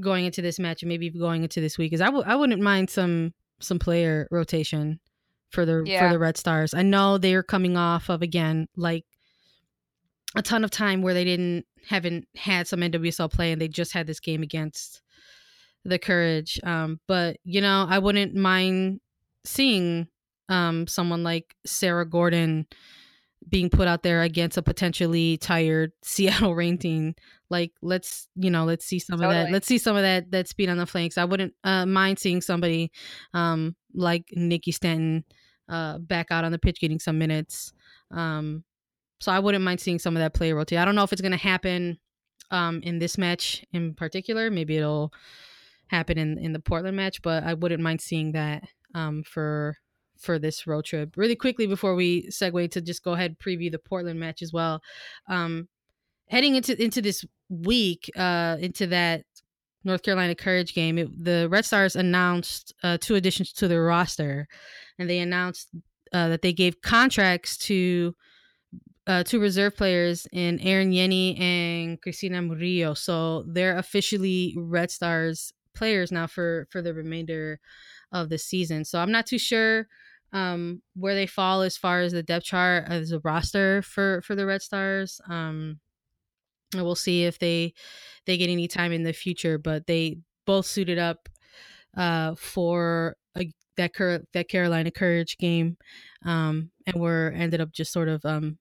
going 0.00 0.24
into 0.24 0.42
this 0.42 0.58
match 0.58 0.82
and 0.82 0.88
maybe 0.88 1.10
going 1.10 1.42
into 1.42 1.60
this 1.60 1.76
week 1.76 1.92
is 1.92 2.00
I 2.00 2.06
w- 2.06 2.24
I 2.26 2.36
wouldn't 2.36 2.62
mind 2.62 2.90
some 2.90 3.34
some 3.60 3.78
player 3.78 4.28
rotation 4.30 5.00
for 5.50 5.66
the 5.66 5.82
yeah. 5.84 6.06
for 6.06 6.12
the 6.12 6.18
Red 6.18 6.36
Stars. 6.36 6.74
I 6.74 6.82
know 6.82 7.18
they're 7.18 7.42
coming 7.42 7.76
off 7.76 8.08
of 8.08 8.22
again 8.22 8.68
like 8.76 9.04
a 10.36 10.42
ton 10.42 10.64
of 10.64 10.70
time 10.70 11.02
where 11.02 11.14
they 11.14 11.24
didn't 11.24 11.64
haven't 11.86 12.26
had 12.36 12.66
some 12.66 12.80
NWSL 12.80 13.32
play 13.32 13.52
and 13.52 13.60
they 13.60 13.68
just 13.68 13.92
had 13.92 14.06
this 14.06 14.20
game 14.20 14.42
against 14.42 15.00
the 15.84 15.98
Courage. 15.98 16.60
Um, 16.64 17.00
but 17.08 17.38
you 17.44 17.60
know, 17.60 17.86
I 17.88 17.98
wouldn't 17.98 18.34
mind 18.34 19.00
seeing 19.44 20.08
um 20.48 20.86
someone 20.86 21.22
like 21.22 21.54
Sarah 21.66 22.08
Gordon 22.08 22.66
being 23.48 23.70
put 23.70 23.88
out 23.88 24.02
there 24.02 24.22
against 24.22 24.58
a 24.58 24.62
potentially 24.62 25.38
tired 25.38 25.92
Seattle 26.02 26.54
Reign 26.54 26.78
team. 26.78 27.14
Like 27.50 27.72
let's 27.80 28.28
you 28.34 28.50
know 28.50 28.64
let's 28.64 28.84
see 28.84 28.98
some 28.98 29.18
totally. 29.18 29.36
of 29.36 29.46
that. 29.46 29.52
Let's 29.52 29.66
see 29.66 29.78
some 29.78 29.96
of 29.96 30.02
that 30.02 30.30
that 30.32 30.48
speed 30.48 30.68
on 30.68 30.76
the 30.76 30.86
flanks. 30.86 31.16
I 31.16 31.24
wouldn't 31.24 31.54
uh, 31.64 31.86
mind 31.86 32.18
seeing 32.18 32.42
somebody 32.42 32.92
um, 33.32 33.76
like 33.94 34.24
Nikki 34.32 34.72
Stanton 34.72 35.24
uh, 35.68 35.98
back 35.98 36.26
out 36.30 36.44
on 36.44 36.52
the 36.52 36.58
pitch 36.58 36.80
getting 36.80 36.98
some 36.98 37.18
minutes. 37.18 37.72
Um, 38.10 38.64
so 39.20 39.32
I 39.32 39.38
wouldn't 39.38 39.64
mind 39.64 39.80
seeing 39.80 39.98
some 39.98 40.16
of 40.16 40.20
that 40.20 40.34
player 40.34 40.54
rotate. 40.54 40.78
I 40.78 40.84
don't 40.84 40.94
know 40.94 41.02
if 41.02 41.12
it's 41.12 41.22
going 41.22 41.32
to 41.32 41.38
happen 41.38 41.98
um, 42.50 42.80
in 42.82 42.98
this 42.98 43.18
match 43.18 43.64
in 43.72 43.94
particular. 43.94 44.50
Maybe 44.50 44.76
it'll 44.76 45.12
happen 45.88 46.18
in 46.18 46.38
in 46.38 46.52
the 46.52 46.60
Portland 46.60 46.96
match, 46.96 47.22
but 47.22 47.44
I 47.44 47.54
wouldn't 47.54 47.82
mind 47.82 48.00
seeing 48.00 48.32
that 48.32 48.64
um, 48.94 49.22
for 49.24 49.76
for 50.18 50.38
this 50.38 50.66
road 50.66 50.84
trip. 50.84 51.16
Really 51.16 51.36
quickly 51.36 51.66
before 51.66 51.94
we 51.94 52.28
segue 52.28 52.70
to 52.72 52.80
just 52.80 53.04
go 53.04 53.12
ahead 53.12 53.30
and 53.30 53.38
preview 53.38 53.70
the 53.70 53.78
Portland 53.78 54.20
match 54.20 54.42
as 54.42 54.52
well. 54.52 54.80
Um, 55.28 55.68
heading 56.28 56.56
into 56.56 56.80
into 56.82 57.02
this 57.02 57.24
week, 57.48 58.10
uh, 58.16 58.56
into 58.60 58.86
that 58.88 59.24
North 59.84 60.02
Carolina 60.02 60.34
Courage 60.34 60.74
game, 60.74 60.98
it, 60.98 61.24
the 61.24 61.48
Red 61.50 61.64
Stars 61.64 61.96
announced 61.96 62.74
uh, 62.82 62.98
two 63.00 63.14
additions 63.14 63.52
to 63.54 63.68
their 63.68 63.84
roster, 63.84 64.46
and 64.98 65.08
they 65.08 65.18
announced 65.18 65.68
uh, 66.12 66.28
that 66.28 66.42
they 66.42 66.52
gave 66.52 66.80
contracts 66.82 67.56
to 67.56 68.14
uh, 69.08 69.24
two 69.24 69.40
reserve 69.40 69.74
players 69.74 70.28
in 70.32 70.60
Aaron 70.60 70.92
Yenny 70.92 71.40
and 71.40 72.00
Cristina 72.00 72.42
Murillo. 72.42 72.94
So 72.94 73.44
they're 73.48 73.78
officially 73.78 74.54
Red 74.56 74.90
Stars 74.90 75.52
players 75.74 76.12
now 76.12 76.26
for 76.26 76.68
for 76.70 76.82
the 76.82 76.92
remainder 76.92 77.58
of 78.12 78.28
the 78.28 78.38
season. 78.38 78.84
So 78.84 79.00
I'm 79.00 79.10
not 79.10 79.26
too 79.26 79.38
sure 79.38 79.88
um, 80.32 80.82
where 80.94 81.14
they 81.14 81.26
fall 81.26 81.62
as 81.62 81.76
far 81.76 82.00
as 82.00 82.12
the 82.12 82.22
depth 82.22 82.44
chart 82.44 82.84
as 82.86 83.12
a 83.12 83.20
roster 83.20 83.82
for 83.82 84.20
for 84.22 84.34
the 84.34 84.46
Red 84.46 84.60
Stars. 84.60 85.20
Um, 85.28 85.80
and 86.74 86.84
we'll 86.84 86.94
see 86.94 87.24
if 87.24 87.38
they 87.38 87.72
they 88.26 88.36
get 88.36 88.50
any 88.50 88.68
time 88.68 88.92
in 88.92 89.04
the 89.04 89.14
future. 89.14 89.56
But 89.56 89.86
they 89.86 90.18
both 90.44 90.66
suited 90.66 90.98
up 90.98 91.30
uh, 91.96 92.34
for 92.34 93.16
a, 93.38 93.50
that 93.78 93.92
that 94.34 94.48
Carolina 94.50 94.90
Courage 94.90 95.38
game, 95.38 95.78
um, 96.26 96.70
and 96.86 96.96
were 96.96 97.32
ended 97.34 97.62
up 97.62 97.72
just 97.72 97.90
sort 97.90 98.08
of 98.08 98.22
um, 98.26 98.58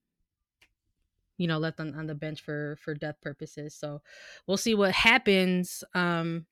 you 1.37 1.47
know 1.47 1.57
left 1.57 1.79
on, 1.79 1.93
on 1.95 2.07
the 2.07 2.15
bench 2.15 2.41
for 2.41 2.77
for 2.81 2.93
depth 2.93 3.21
purposes. 3.21 3.75
So 3.75 4.01
we'll 4.47 4.57
see 4.57 4.75
what 4.75 4.91
happens. 4.91 5.83
Um, 5.93 6.45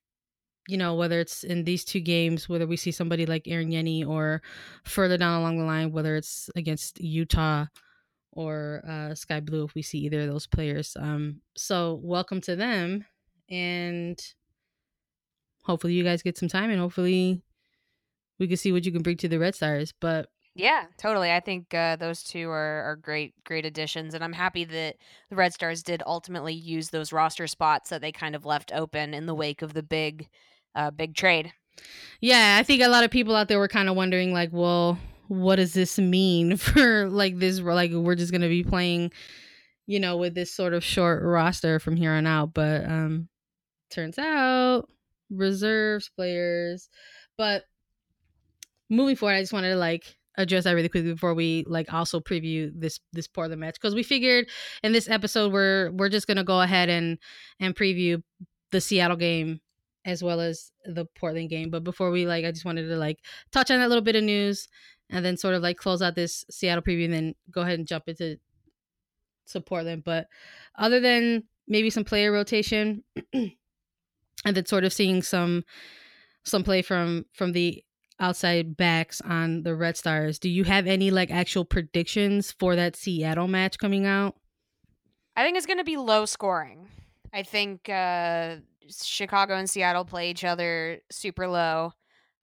you 0.67 0.77
know, 0.77 0.95
whether 0.95 1.19
it's 1.19 1.43
in 1.43 1.63
these 1.63 1.85
two 1.85 1.99
games, 1.99 2.49
whether 2.49 2.65
we 2.65 2.77
see 2.77 2.91
somebody 2.91 3.25
like 3.25 3.47
aaron 3.47 3.69
Yenny 3.69 4.07
or 4.07 4.41
further 4.83 5.17
down 5.17 5.39
along 5.39 5.59
the 5.59 5.63
line, 5.63 5.91
whether 5.91 6.15
it's 6.15 6.49
against 6.55 6.99
Utah 6.99 7.65
or 8.31 8.81
uh, 8.87 9.13
Sky 9.15 9.39
Blue, 9.39 9.63
if 9.63 9.75
we 9.75 9.81
see 9.81 9.99
either 9.99 10.21
of 10.21 10.27
those 10.27 10.47
players. 10.47 10.97
Um, 10.99 11.41
so 11.55 11.99
welcome 12.01 12.41
to 12.41 12.55
them, 12.55 13.05
and 13.49 14.19
hopefully 15.63 15.93
you 15.93 16.03
guys 16.03 16.23
get 16.23 16.37
some 16.37 16.49
time, 16.49 16.69
and 16.71 16.79
hopefully 16.79 17.43
we 18.39 18.47
can 18.47 18.57
see 18.57 18.71
what 18.71 18.85
you 18.85 18.91
can 18.91 19.03
bring 19.03 19.17
to 19.17 19.27
the 19.27 19.39
Red 19.39 19.55
Stars. 19.55 19.93
But 20.01 20.29
yeah, 20.55 20.85
totally. 20.97 21.31
I 21.31 21.41
think 21.41 21.73
uh, 21.73 21.97
those 21.97 22.23
two 22.23 22.49
are, 22.49 22.83
are 22.83 22.95
great, 22.95 23.33
great 23.43 23.65
additions, 23.65 24.13
and 24.13 24.23
I'm 24.23 24.33
happy 24.33 24.63
that 24.63 24.95
the 25.29 25.35
Red 25.35 25.53
Stars 25.53 25.83
did 25.83 26.01
ultimately 26.05 26.53
use 26.53 26.89
those 26.89 27.11
roster 27.11 27.45
spots 27.45 27.89
that 27.89 28.01
they 28.01 28.13
kind 28.13 28.35
of 28.35 28.45
left 28.45 28.71
open 28.73 29.13
in 29.13 29.25
the 29.25 29.35
wake 29.35 29.61
of 29.61 29.73
the 29.73 29.83
big 29.83 30.29
uh, 30.73 30.91
big 30.91 31.15
trade. 31.15 31.51
Yeah, 32.21 32.57
I 32.59 32.63
think 32.63 32.81
a 32.81 32.87
lot 32.87 33.03
of 33.03 33.11
people 33.11 33.35
out 33.35 33.49
there 33.49 33.59
were 33.59 33.67
kind 33.67 33.89
of 33.89 33.97
wondering, 33.97 34.31
like, 34.31 34.49
well, 34.53 34.97
what 35.27 35.57
does 35.57 35.73
this 35.73 35.99
mean 35.99 36.55
for 36.57 37.09
like 37.09 37.37
this? 37.37 37.59
Like, 37.59 37.91
we're 37.91 38.15
just 38.15 38.31
gonna 38.31 38.47
be 38.47 38.63
playing, 38.63 39.11
you 39.87 39.99
know, 39.99 40.15
with 40.15 40.35
this 40.35 40.53
sort 40.53 40.73
of 40.73 40.83
short 40.83 41.21
roster 41.21 41.79
from 41.79 41.97
here 41.97 42.11
on 42.11 42.25
out. 42.25 42.53
But 42.53 42.85
um, 42.85 43.27
turns 43.91 44.17
out 44.17 44.87
reserves 45.29 46.09
players. 46.15 46.89
But 47.37 47.63
moving 48.89 49.15
forward, 49.15 49.35
I 49.35 49.41
just 49.41 49.53
wanted 49.53 49.71
to 49.71 49.75
like 49.75 50.15
address 50.37 50.65
that 50.65 50.73
really 50.73 50.89
quickly 50.89 51.13
before 51.13 51.33
we 51.33 51.63
like 51.67 51.91
also 51.93 52.19
preview 52.19 52.71
this 52.75 52.99
this 53.13 53.27
Portland 53.27 53.61
match 53.61 53.75
because 53.75 53.95
we 53.95 54.03
figured 54.03 54.49
in 54.83 54.91
this 54.91 55.09
episode 55.09 55.53
we're 55.53 55.91
we're 55.91 56.09
just 56.09 56.27
gonna 56.27 56.43
go 56.43 56.61
ahead 56.61 56.89
and 56.89 57.17
and 57.59 57.75
preview 57.75 58.21
the 58.71 58.81
Seattle 58.81 59.17
game 59.17 59.61
as 60.05 60.23
well 60.23 60.39
as 60.39 60.71
the 60.85 61.05
Portland 61.05 61.49
game. 61.49 61.69
But 61.69 61.83
before 61.83 62.11
we 62.11 62.27
like, 62.27 62.45
I 62.45 62.51
just 62.51 62.65
wanted 62.65 62.87
to 62.87 62.95
like 62.95 63.19
touch 63.51 63.71
on 63.71 63.79
that 63.79 63.89
little 63.89 64.03
bit 64.03 64.15
of 64.15 64.23
news 64.23 64.67
and 65.09 65.25
then 65.25 65.37
sort 65.37 65.55
of 65.55 65.63
like 65.63 65.77
close 65.77 66.01
out 66.01 66.15
this 66.15 66.45
Seattle 66.49 66.83
preview 66.83 67.05
and 67.05 67.13
then 67.13 67.35
go 67.51 67.61
ahead 67.61 67.79
and 67.79 67.87
jump 67.87 68.07
into 68.07 68.37
to 69.47 69.61
Portland. 69.61 70.03
But 70.03 70.27
other 70.77 70.99
than 70.99 71.43
maybe 71.67 71.89
some 71.89 72.03
player 72.03 72.31
rotation 72.31 73.03
and 73.33 73.51
then 74.43 74.65
sort 74.65 74.83
of 74.83 74.93
seeing 74.93 75.23
some 75.23 75.63
some 76.43 76.63
play 76.63 76.81
from 76.83 77.25
from 77.33 77.51
the 77.51 77.83
outside 78.19 78.77
backs 78.77 79.21
on 79.21 79.63
the 79.63 79.75
Red 79.75 79.97
Stars, 79.97 80.39
do 80.39 80.49
you 80.49 80.63
have 80.63 80.87
any 80.87 81.11
like 81.11 81.31
actual 81.31 81.65
predictions 81.65 82.51
for 82.51 82.75
that 82.75 82.95
Seattle 82.95 83.47
match 83.47 83.77
coming 83.77 84.05
out? 84.05 84.35
I 85.35 85.43
think 85.43 85.57
it's 85.57 85.65
going 85.65 85.79
to 85.79 85.83
be 85.83 85.97
low 85.97 86.25
scoring. 86.25 86.87
I 87.33 87.43
think 87.43 87.89
uh, 87.89 88.57
Chicago 88.89 89.55
and 89.55 89.69
Seattle 89.69 90.05
play 90.05 90.29
each 90.29 90.45
other 90.45 90.99
super 91.11 91.47
low. 91.47 91.91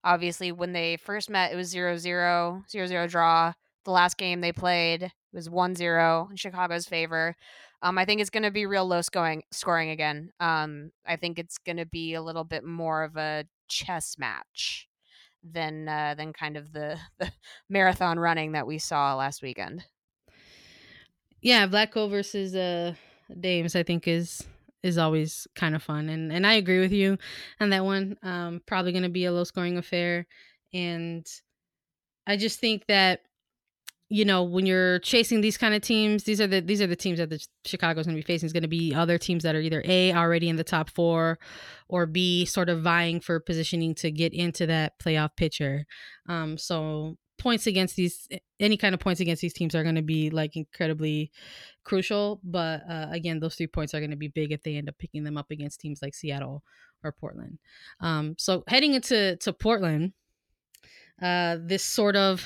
Obviously, 0.03 0.51
when 0.51 0.73
they 0.73 0.97
first 0.97 1.29
met, 1.29 1.51
it 1.51 1.55
was 1.55 1.69
0 1.69 1.97
0, 1.97 2.63
0 2.69 2.85
0 2.85 3.07
draw. 3.07 3.53
The 3.85 3.91
last 3.91 4.17
game 4.17 4.41
they 4.41 4.51
played 4.51 5.11
was 5.31 5.49
1 5.49 5.75
0 5.75 6.27
in 6.29 6.35
Chicago's 6.35 6.85
favor. 6.85 7.35
Um, 7.81 7.97
I 7.97 8.05
think 8.05 8.21
it's 8.21 8.29
going 8.29 8.43
to 8.43 8.51
be 8.51 8.65
real 8.65 8.85
low 8.85 9.01
scoring, 9.01 9.43
scoring 9.51 9.89
again. 9.89 10.31
Um, 10.39 10.91
I 11.05 11.15
think 11.15 11.39
it's 11.39 11.57
going 11.57 11.77
to 11.77 11.85
be 11.85 12.13
a 12.13 12.21
little 12.21 12.43
bit 12.43 12.63
more 12.63 13.03
of 13.03 13.17
a 13.17 13.45
chess 13.67 14.17
match 14.17 14.87
than 15.43 15.87
uh, 15.87 16.15
than 16.17 16.33
kind 16.33 16.57
of 16.57 16.71
the, 16.71 16.97
the 17.19 17.31
marathon 17.69 18.19
running 18.19 18.53
that 18.53 18.67
we 18.67 18.77
saw 18.77 19.15
last 19.15 19.41
weekend. 19.41 19.83
Yeah, 21.41 21.67
Vlatko 21.67 22.09
versus 22.09 22.55
uh, 22.55 22.93
Dames, 23.39 23.75
I 23.75 23.83
think 23.83 24.07
is 24.07 24.43
is 24.81 24.97
always 24.97 25.47
kind 25.55 25.75
of 25.75 25.83
fun. 25.83 26.09
And 26.09 26.31
and 26.31 26.45
I 26.47 26.53
agree 26.53 26.79
with 26.79 26.93
you 26.93 27.17
on 27.59 27.69
that 27.71 27.85
one. 27.85 28.17
Um, 28.23 28.61
probably 28.65 28.91
going 28.91 29.03
to 29.03 29.09
be 29.09 29.25
a 29.25 29.31
low 29.31 29.43
scoring 29.43 29.77
affair, 29.77 30.25
and 30.73 31.25
I 32.25 32.37
just 32.37 32.59
think 32.59 32.85
that 32.87 33.21
you 34.13 34.25
know 34.25 34.43
when 34.43 34.67
you're 34.67 34.99
chasing 34.99 35.41
these 35.41 35.57
kind 35.57 35.73
of 35.73 35.81
teams, 35.81 36.23
these 36.23 36.39
are 36.39 36.45
the 36.45 36.61
these 36.61 36.83
are 36.83 36.87
the 36.87 36.95
teams 36.95 37.17
that 37.17 37.31
the 37.31 37.43
Chicago's 37.65 38.05
going 38.05 38.15
to 38.15 38.21
be 38.21 38.25
facing. 38.25 38.45
Is 38.45 38.53
going 38.53 38.61
to 38.61 38.69
be 38.69 38.93
other 38.93 39.17
teams 39.17 39.41
that 39.41 39.55
are 39.55 39.59
either 39.59 39.81
a 39.85 40.13
already 40.13 40.49
in 40.49 40.55
the 40.55 40.63
top 40.63 40.91
four, 40.91 41.39
or 41.89 42.05
b 42.05 42.45
sort 42.45 42.69
of 42.69 42.83
vying 42.83 43.19
for 43.21 43.39
positioning 43.39 43.95
to 43.95 44.11
get 44.11 44.31
into 44.31 44.67
that 44.67 44.99
playoff 44.99 45.35
picture. 45.35 45.87
Um, 46.29 46.59
so 46.59 47.17
points 47.39 47.65
against 47.65 47.95
these 47.95 48.27
any 48.59 48.77
kind 48.77 48.93
of 48.93 49.01
points 49.01 49.19
against 49.19 49.41
these 49.41 49.53
teams 49.53 49.73
are 49.73 49.81
going 49.81 49.95
to 49.95 50.03
be 50.03 50.29
like 50.29 50.55
incredibly 50.55 51.31
crucial 51.83 52.39
but 52.43 52.83
uh, 52.87 53.07
again 53.09 53.39
those 53.39 53.55
three 53.55 53.65
points 53.65 53.95
are 53.95 53.99
going 53.99 54.11
to 54.11 54.15
be 54.15 54.27
big 54.27 54.51
if 54.51 54.61
they 54.61 54.75
end 54.75 54.87
up 54.87 54.95
picking 54.99 55.23
them 55.23 55.37
up 55.37 55.49
against 55.49 55.81
teams 55.81 56.03
like 56.03 56.13
seattle 56.13 56.63
or 57.03 57.11
portland 57.11 57.57
um, 57.99 58.35
so 58.37 58.63
heading 58.67 58.93
into 58.93 59.35
to 59.37 59.51
portland 59.51 60.13
uh, 61.21 61.57
this 61.59 61.83
sort 61.83 62.15
of 62.15 62.45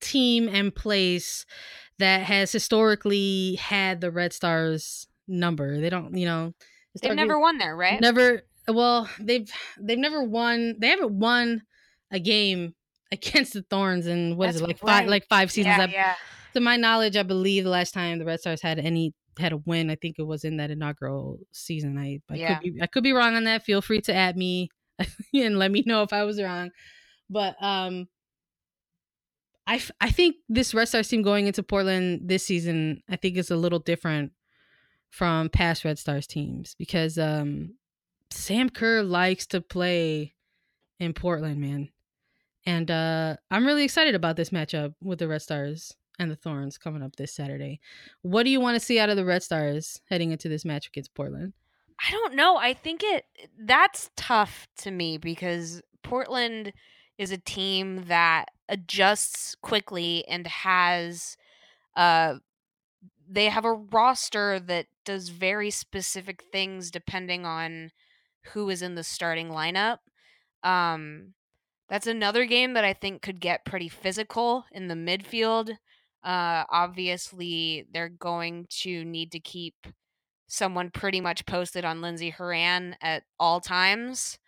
team 0.00 0.48
and 0.48 0.74
place 0.74 1.44
that 1.98 2.22
has 2.22 2.50
historically 2.50 3.56
had 3.56 4.00
the 4.00 4.10
red 4.10 4.32
stars 4.32 5.06
number 5.28 5.80
they 5.80 5.90
don't 5.90 6.16
you 6.16 6.26
know 6.26 6.52
they've 7.00 7.14
never 7.14 7.38
won 7.38 7.58
there 7.58 7.76
right 7.76 8.00
never 8.00 8.42
well 8.68 9.08
they've 9.20 9.50
they've 9.80 9.98
never 9.98 10.22
won 10.22 10.74
they 10.78 10.88
haven't 10.88 11.12
won 11.12 11.62
a 12.10 12.18
game 12.18 12.74
against 13.12 13.52
the 13.52 13.62
Thorns 13.62 14.06
and 14.06 14.36
what 14.36 14.46
That's 14.46 14.56
is 14.56 14.62
it 14.62 14.66
like 14.68 14.82
right. 14.82 15.00
five 15.00 15.08
like 15.08 15.26
five 15.28 15.50
seasons 15.50 15.76
yeah, 15.78 15.86
yeah. 15.86 16.14
To 16.54 16.60
my 16.60 16.76
knowledge, 16.76 17.16
I 17.16 17.22
believe 17.22 17.62
the 17.62 17.70
last 17.70 17.94
time 17.94 18.18
the 18.18 18.24
Red 18.24 18.40
Stars 18.40 18.60
had 18.60 18.80
any 18.80 19.14
had 19.38 19.52
a 19.52 19.58
win, 19.58 19.88
I 19.88 19.94
think 19.94 20.16
it 20.18 20.24
was 20.24 20.42
in 20.42 20.56
that 20.56 20.70
inaugural 20.70 21.38
season. 21.52 21.96
I 21.96 22.20
I 22.28 22.34
yeah. 22.34 22.58
could 22.58 22.62
be 22.62 22.82
I 22.82 22.86
could 22.86 23.04
be 23.04 23.12
wrong 23.12 23.36
on 23.36 23.44
that. 23.44 23.62
Feel 23.62 23.82
free 23.82 24.00
to 24.02 24.14
add 24.14 24.36
me 24.36 24.68
and 25.34 25.58
let 25.58 25.70
me 25.70 25.84
know 25.86 26.02
if 26.02 26.12
I 26.12 26.24
was 26.24 26.42
wrong. 26.42 26.70
But 27.28 27.54
um 27.60 28.08
I, 29.70 29.76
f- 29.76 29.92
I 30.00 30.10
think 30.10 30.36
this 30.48 30.74
Red 30.74 30.88
Stars 30.88 31.06
team 31.06 31.22
going 31.22 31.46
into 31.46 31.62
Portland 31.62 32.22
this 32.24 32.44
season, 32.44 33.02
I 33.08 33.14
think 33.14 33.36
is 33.36 33.52
a 33.52 33.56
little 33.56 33.78
different 33.78 34.32
from 35.10 35.48
past 35.48 35.84
Red 35.84 35.98
Stars 35.98 36.26
teams 36.26 36.74
because 36.76 37.18
um 37.18 37.74
Sam 38.30 38.68
Kerr 38.68 39.02
likes 39.02 39.46
to 39.48 39.60
play 39.60 40.34
in 40.98 41.12
Portland, 41.12 41.60
man. 41.60 41.88
And 42.66 42.90
uh, 42.90 43.36
I'm 43.50 43.66
really 43.66 43.84
excited 43.84 44.14
about 44.14 44.36
this 44.36 44.50
matchup 44.50 44.94
with 45.02 45.18
the 45.18 45.28
Red 45.28 45.42
Stars 45.42 45.94
and 46.18 46.30
the 46.30 46.36
Thorns 46.36 46.78
coming 46.78 47.02
up 47.02 47.16
this 47.16 47.32
Saturday. 47.32 47.80
What 48.22 48.44
do 48.44 48.50
you 48.50 48.60
want 48.60 48.78
to 48.78 48.84
see 48.84 48.98
out 48.98 49.08
of 49.08 49.16
the 49.16 49.24
Red 49.24 49.42
Stars 49.42 50.00
heading 50.08 50.30
into 50.30 50.48
this 50.48 50.64
match 50.64 50.88
against 50.88 51.14
Portland? 51.14 51.54
I 52.06 52.10
don't 52.10 52.34
know. 52.34 52.56
I 52.56 52.74
think 52.74 53.02
it 53.02 53.24
that's 53.58 54.10
tough 54.16 54.68
to 54.78 54.90
me 54.90 55.18
because 55.18 55.82
Portland 56.02 56.72
is 57.20 57.32
a 57.32 57.38
team 57.38 58.06
that 58.08 58.46
adjusts 58.70 59.56
quickly 59.62 60.24
and 60.28 60.48
has 60.48 61.36
uh 61.96 62.36
they 63.28 63.46
have 63.46 63.64
a 63.64 63.72
roster 63.72 64.58
that 64.60 64.86
does 65.04 65.28
very 65.28 65.70
specific 65.70 66.44
things 66.52 66.90
depending 66.90 67.46
on 67.46 67.90
who 68.52 68.70
is 68.70 68.82
in 68.82 68.94
the 68.94 69.04
starting 69.04 69.48
lineup. 69.50 69.98
Um 70.64 71.34
that's 71.88 72.08
another 72.08 72.46
game 72.46 72.74
that 72.74 72.84
I 72.84 72.94
think 72.94 73.22
could 73.22 73.40
get 73.40 73.66
pretty 73.66 73.88
physical 73.90 74.64
in 74.72 74.88
the 74.88 74.96
midfield. 74.96 75.70
Uh, 76.24 76.64
obviously, 76.70 77.86
they're 77.92 78.08
going 78.08 78.66
to 78.82 79.04
need 79.04 79.32
to 79.32 79.40
keep 79.40 79.76
someone 80.48 80.90
pretty 80.90 81.20
much 81.22 81.46
posted 81.46 81.84
on 81.84 82.02
Lindsey 82.02 82.30
Horan 82.30 82.96
at 83.02 83.24
all 83.38 83.60
times. 83.60 84.39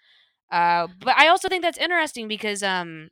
Uh, 0.53 0.89
but 1.01 1.17
I 1.19 1.29
also 1.29 1.49
think 1.49 1.63
that's 1.65 1.79
interesting 1.79 2.29
because 2.29 2.63
um, 2.63 3.11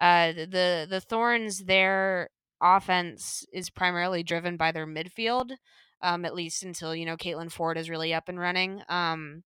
uh, 0.00 0.32
the 0.32 0.86
the 0.90 1.00
Thorns 1.00 1.64
their 1.66 2.30
offense 2.62 3.44
is 3.52 3.70
primarily 3.70 4.22
driven 4.24 4.56
by 4.56 4.72
their 4.72 4.86
midfield, 4.86 5.52
um, 6.02 6.24
at 6.24 6.34
least 6.34 6.64
until 6.64 6.94
you 6.94 7.06
know 7.06 7.16
Caitlin 7.16 7.52
Foord 7.52 7.78
is 7.78 7.90
really 7.90 8.14
up 8.14 8.28
and 8.28 8.38
running. 8.40 8.82
Um, 8.88 9.44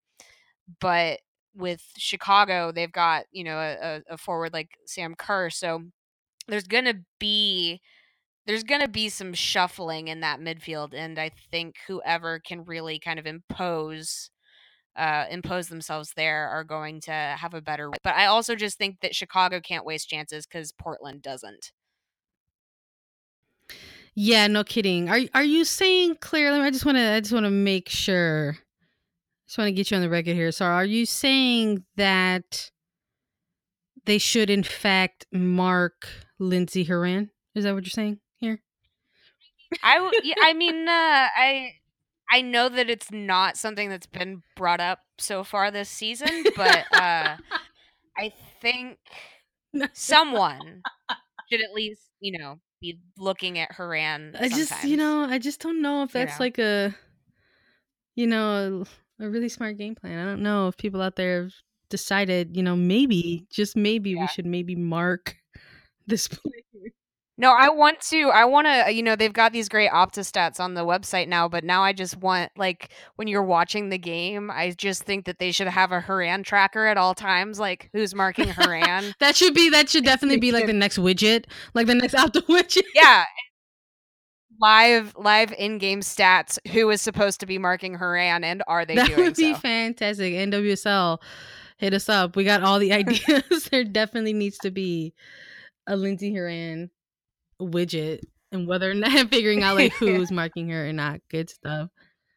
but 0.81 1.21
with 1.57 1.83
Chicago, 1.97 2.73
they've 2.73 2.93
got 2.93 3.27
you 3.33 3.45
know 3.45 3.59
a, 3.59 4.03
a 4.11 4.19
forward 4.19 4.53
like 4.53 4.71
Sam 4.87 5.15
Kerr, 5.17 5.51
so 5.51 5.83
there's 6.49 6.69
gonna 6.69 6.95
be 7.21 7.81
there's 8.47 8.65
gonna 8.65 8.89
be 8.89 9.09
some 9.11 9.35
shuffling 9.35 10.09
in 10.09 10.21
that 10.21 10.41
midfield, 10.41 10.95
and 10.95 11.19
I 11.19 11.31
think 11.51 11.77
whoever 11.89 12.41
can 12.41 12.65
really 12.65 12.99
kind 12.99 13.19
of 13.19 13.27
impose 13.27 14.31
uh, 14.99 15.27
impose 15.31 15.69
themselves 15.69 16.13
there 16.17 16.49
are 16.49 16.65
going 16.65 17.01
to 17.03 17.13
have 17.13 17.55
a 17.55 17.63
better. 17.63 17.91
But 18.03 18.15
I 18.15 18.27
also 18.27 18.55
just 18.55 18.77
think 18.77 19.01
that 19.01 19.15
Chicago 19.15 19.61
can't 19.61 19.87
waste 19.87 20.09
chances 20.09 20.47
because 20.47 20.73
Portland 20.73 21.23
doesn't. 21.23 21.73
Yeah, 24.15 24.49
no 24.49 24.65
kidding. 24.65 25.09
Are 25.09 25.21
are 25.33 25.45
you 25.45 25.65
saying 25.65 26.17
clearly? 26.21 26.59
I 26.61 26.71
just 26.71 26.85
want 26.85 26.99
to 26.99 27.13
I 27.13 27.21
just 27.21 27.33
want 27.33 27.47
to 27.47 27.51
make 27.51 27.89
sure 27.89 28.57
I 28.59 29.47
just 29.47 29.59
want 29.59 29.69
to 29.69 29.73
get 29.73 29.91
you 29.91 29.97
on 29.97 30.03
the 30.03 30.11
record 30.11 30.35
here. 30.35 30.51
So, 30.51 30.67
are 30.67 30.85
you 30.85 31.07
saying 31.07 31.85
that 31.97 32.71
they 34.05 34.19
should, 34.19 34.51
in 34.51 34.63
fact, 34.63 35.27
mark 35.33 36.09
Lindsey 36.39 36.85
Horan? 36.85 37.31
Is 37.55 37.65
that 37.65 37.75
what 37.75 37.85
you're 37.85 37.91
saying 37.91 38.19
here? 38.39 38.61
I, 39.83 40.11
I 40.43 40.53
mean, 40.55 40.89
uh, 40.89 41.29
I 41.37 41.73
I 42.31 42.43
know 42.43 42.69
that 42.69 42.91
it's 42.91 43.11
not 43.11 43.57
something 43.57 43.89
that's 43.89 44.07
been 44.07 44.43
brought 44.57 44.81
up 44.81 45.01
so 45.19 45.45
far 45.45 45.71
this 45.71 45.89
season, 45.89 46.45
but 46.57 46.85
uh, 46.93 47.37
I 48.17 48.33
think 48.61 48.99
someone 49.93 50.83
should 51.51 51.61
at 51.61 51.73
least, 51.75 52.03
you 52.21 52.39
know, 52.39 52.61
be 52.81 52.99
looking 53.17 53.59
at 53.59 53.73
Horan. 53.73 54.37
I 54.39 54.49
just, 54.49 54.85
you 54.85 54.97
know, 54.97 55.25
I 55.25 55.39
just 55.39 55.61
don't 55.61 55.81
know 55.81 56.03
if 56.03 56.13
that's 56.13 56.33
you 56.33 56.39
know? 56.39 56.45
like 56.45 56.59
a, 56.59 56.95
you 58.15 58.27
know, 58.27 58.85
a 59.21 59.29
really 59.29 59.49
smart 59.49 59.79
game 59.79 59.95
plan. 59.95 60.19
I 60.19 60.31
don't 60.31 60.43
know 60.43 60.69
if 60.69 60.77
people 60.77 61.01
out 61.03 61.17
there 61.17 61.45
have 61.45 61.53
decided, 61.91 62.57
you 62.57 62.63
know, 62.63 62.77
maybe, 62.77 63.47
just 63.51 63.77
maybe 63.77 64.11
yeah. 64.11 64.21
we 64.21 64.27
should 64.29 64.47
maybe 64.47 64.75
mark 64.75 65.37
this 66.07 66.29
player. 66.29 66.93
No, 67.41 67.53
I 67.53 67.69
want 67.69 68.01
to. 68.01 68.31
I 68.31 68.45
want 68.45 68.67
to. 68.67 68.87
Uh, 68.87 68.89
you 68.89 69.01
know, 69.01 69.15
they've 69.15 69.33
got 69.33 69.53
these 69.53 69.69
great 69.69 69.91
Opta 69.93 70.21
stats 70.21 70.59
on 70.59 70.75
the 70.75 70.85
website 70.85 71.29
now, 71.29 71.49
but 71.49 71.63
now 71.63 71.85
I 71.85 71.93
just 71.93 72.17
want, 72.17 72.51
like, 72.57 72.91
when 73.15 73.29
you're 73.29 73.45
watching 73.45 73.91
the 73.91 73.99
game, 73.99 74.51
I 74.51 74.73
just 74.73 75.05
think 75.05 75.25
that 75.27 75.39
they 75.39 75.53
should 75.53 75.69
have 75.69 75.93
a 75.93 76.01
Horan 76.01 76.43
tracker 76.43 76.87
at 76.87 76.99
all 76.99 77.15
times, 77.15 77.61
like 77.61 77.91
who's 77.93 78.13
marking 78.13 78.49
Horan. 78.49 79.15
that 79.21 79.37
should 79.37 79.55
be. 79.55 79.71
That 79.71 79.89
should 79.89 80.05
definitely 80.13 80.41
be 80.41 80.51
like 80.51 80.67
the 80.67 80.73
next 80.73 80.99
widget, 80.99 81.45
like 81.75 81.87
the 81.87 81.95
next 81.95 82.15
Opta 82.17 82.43
widget. 82.47 82.83
Yeah, 82.93 83.25
live 84.61 85.15
live 85.17 85.53
in-game 85.57 86.01
stats 86.01 86.59
who 86.73 86.91
is 86.91 87.01
supposed 87.01 87.39
to 87.39 87.47
be 87.47 87.57
marking 87.57 87.95
Horan 87.95 88.43
and 88.43 88.65
are 88.67 88.85
they 88.85 88.97
that 88.97 89.17
would 89.17 89.37
be 89.37 89.55
so? 89.55 89.61
fantastic 89.61 90.35
nwsl 90.35 91.19
hit 91.77 91.95
us 91.95 92.09
up 92.09 92.35
we 92.35 92.43
got 92.43 92.65
all 92.65 92.81
the 92.81 92.93
ideas 92.93 93.69
there 93.71 93.85
definitely 93.85 94.33
needs 94.33 94.59
to 94.59 94.73
be 94.73 95.15
a 95.87 95.95
Lindsey 95.95 96.33
Horan 96.35 96.91
widget 97.61 98.21
and 98.53 98.67
whether 98.67 98.91
or 98.91 98.95
not 98.95 99.29
figuring 99.31 99.63
out 99.63 99.77
like 99.77 99.93
who's 99.99 100.31
marking 100.31 100.69
her 100.71 100.89
or 100.89 100.93
not. 100.93 101.21
Good 101.31 101.51
stuff. 101.51 101.91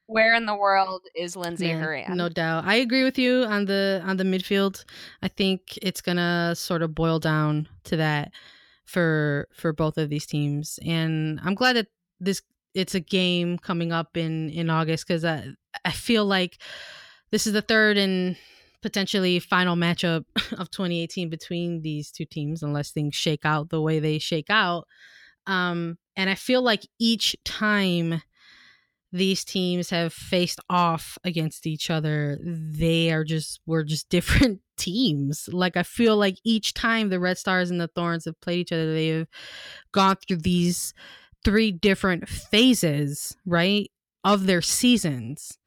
Where 0.07 0.35
in 0.35 0.45
the 0.45 0.55
world 0.55 1.03
is 1.15 1.37
Lindsey 1.37 1.67
Yeah, 1.67 1.79
Horan? 1.79 2.17
No 2.17 2.27
doubt. 2.27 2.65
I 2.65 2.75
agree 2.75 3.03
with 3.05 3.17
you 3.17 3.43
on 3.45 3.65
the 3.65 4.01
on 4.05 4.17
the 4.17 4.25
midfield. 4.25 4.83
I 5.21 5.29
think 5.29 5.79
it's 5.81 6.01
gonna 6.01 6.53
sort 6.55 6.81
of 6.81 6.93
boil 6.93 7.19
down 7.19 7.69
to 7.85 7.95
that 7.97 8.33
for 8.85 9.47
for 9.53 9.71
both 9.71 9.97
of 9.97 10.09
these 10.09 10.25
teams. 10.25 10.79
And 10.85 11.39
I'm 11.43 11.55
glad 11.55 11.77
that 11.77 11.87
this 12.19 12.41
it's 12.73 12.95
a 12.95 12.99
game 12.99 13.57
coming 13.57 13.93
up 13.93 14.17
in 14.17 14.49
in 14.49 14.69
August 14.69 15.07
because 15.07 15.23
I 15.23 15.45
I 15.85 15.91
feel 15.91 16.25
like 16.25 16.61
this 17.31 17.47
is 17.47 17.53
the 17.53 17.61
third 17.61 17.97
and 17.97 18.35
potentially 18.81 19.39
final 19.39 19.75
matchup 19.75 20.25
of 20.57 20.71
2018 20.71 21.29
between 21.29 21.81
these 21.81 22.11
two 22.11 22.25
teams 22.25 22.63
unless 22.63 22.91
things 22.91 23.15
shake 23.15 23.45
out 23.45 23.69
the 23.69 23.81
way 23.81 23.99
they 23.99 24.19
shake 24.19 24.49
out. 24.49 24.87
Um, 25.47 25.97
and 26.15 26.29
I 26.29 26.35
feel 26.35 26.61
like 26.61 26.87
each 26.99 27.35
time 27.43 28.21
these 29.11 29.43
teams 29.43 29.89
have 29.89 30.13
faced 30.13 30.59
off 30.69 31.17
against 31.23 31.67
each 31.67 31.89
other, 31.89 32.37
they 32.41 33.11
are 33.11 33.23
just 33.23 33.59
were 33.65 33.83
just 33.83 34.09
different 34.09 34.61
teams. 34.77 35.49
Like 35.51 35.77
I 35.77 35.83
feel 35.83 36.17
like 36.17 36.37
each 36.43 36.73
time 36.73 37.09
the 37.09 37.19
Red 37.19 37.37
Stars 37.37 37.71
and 37.71 37.79
the 37.79 37.89
Thorns 37.89 38.25
have 38.25 38.39
played 38.41 38.59
each 38.59 38.71
other, 38.71 38.93
they 38.93 39.07
have 39.09 39.27
gone 39.91 40.17
through 40.27 40.37
these 40.37 40.93
three 41.43 41.71
different 41.71 42.29
phases, 42.29 43.35
right, 43.45 43.91
of 44.23 44.45
their 44.45 44.61
seasons. 44.61 45.57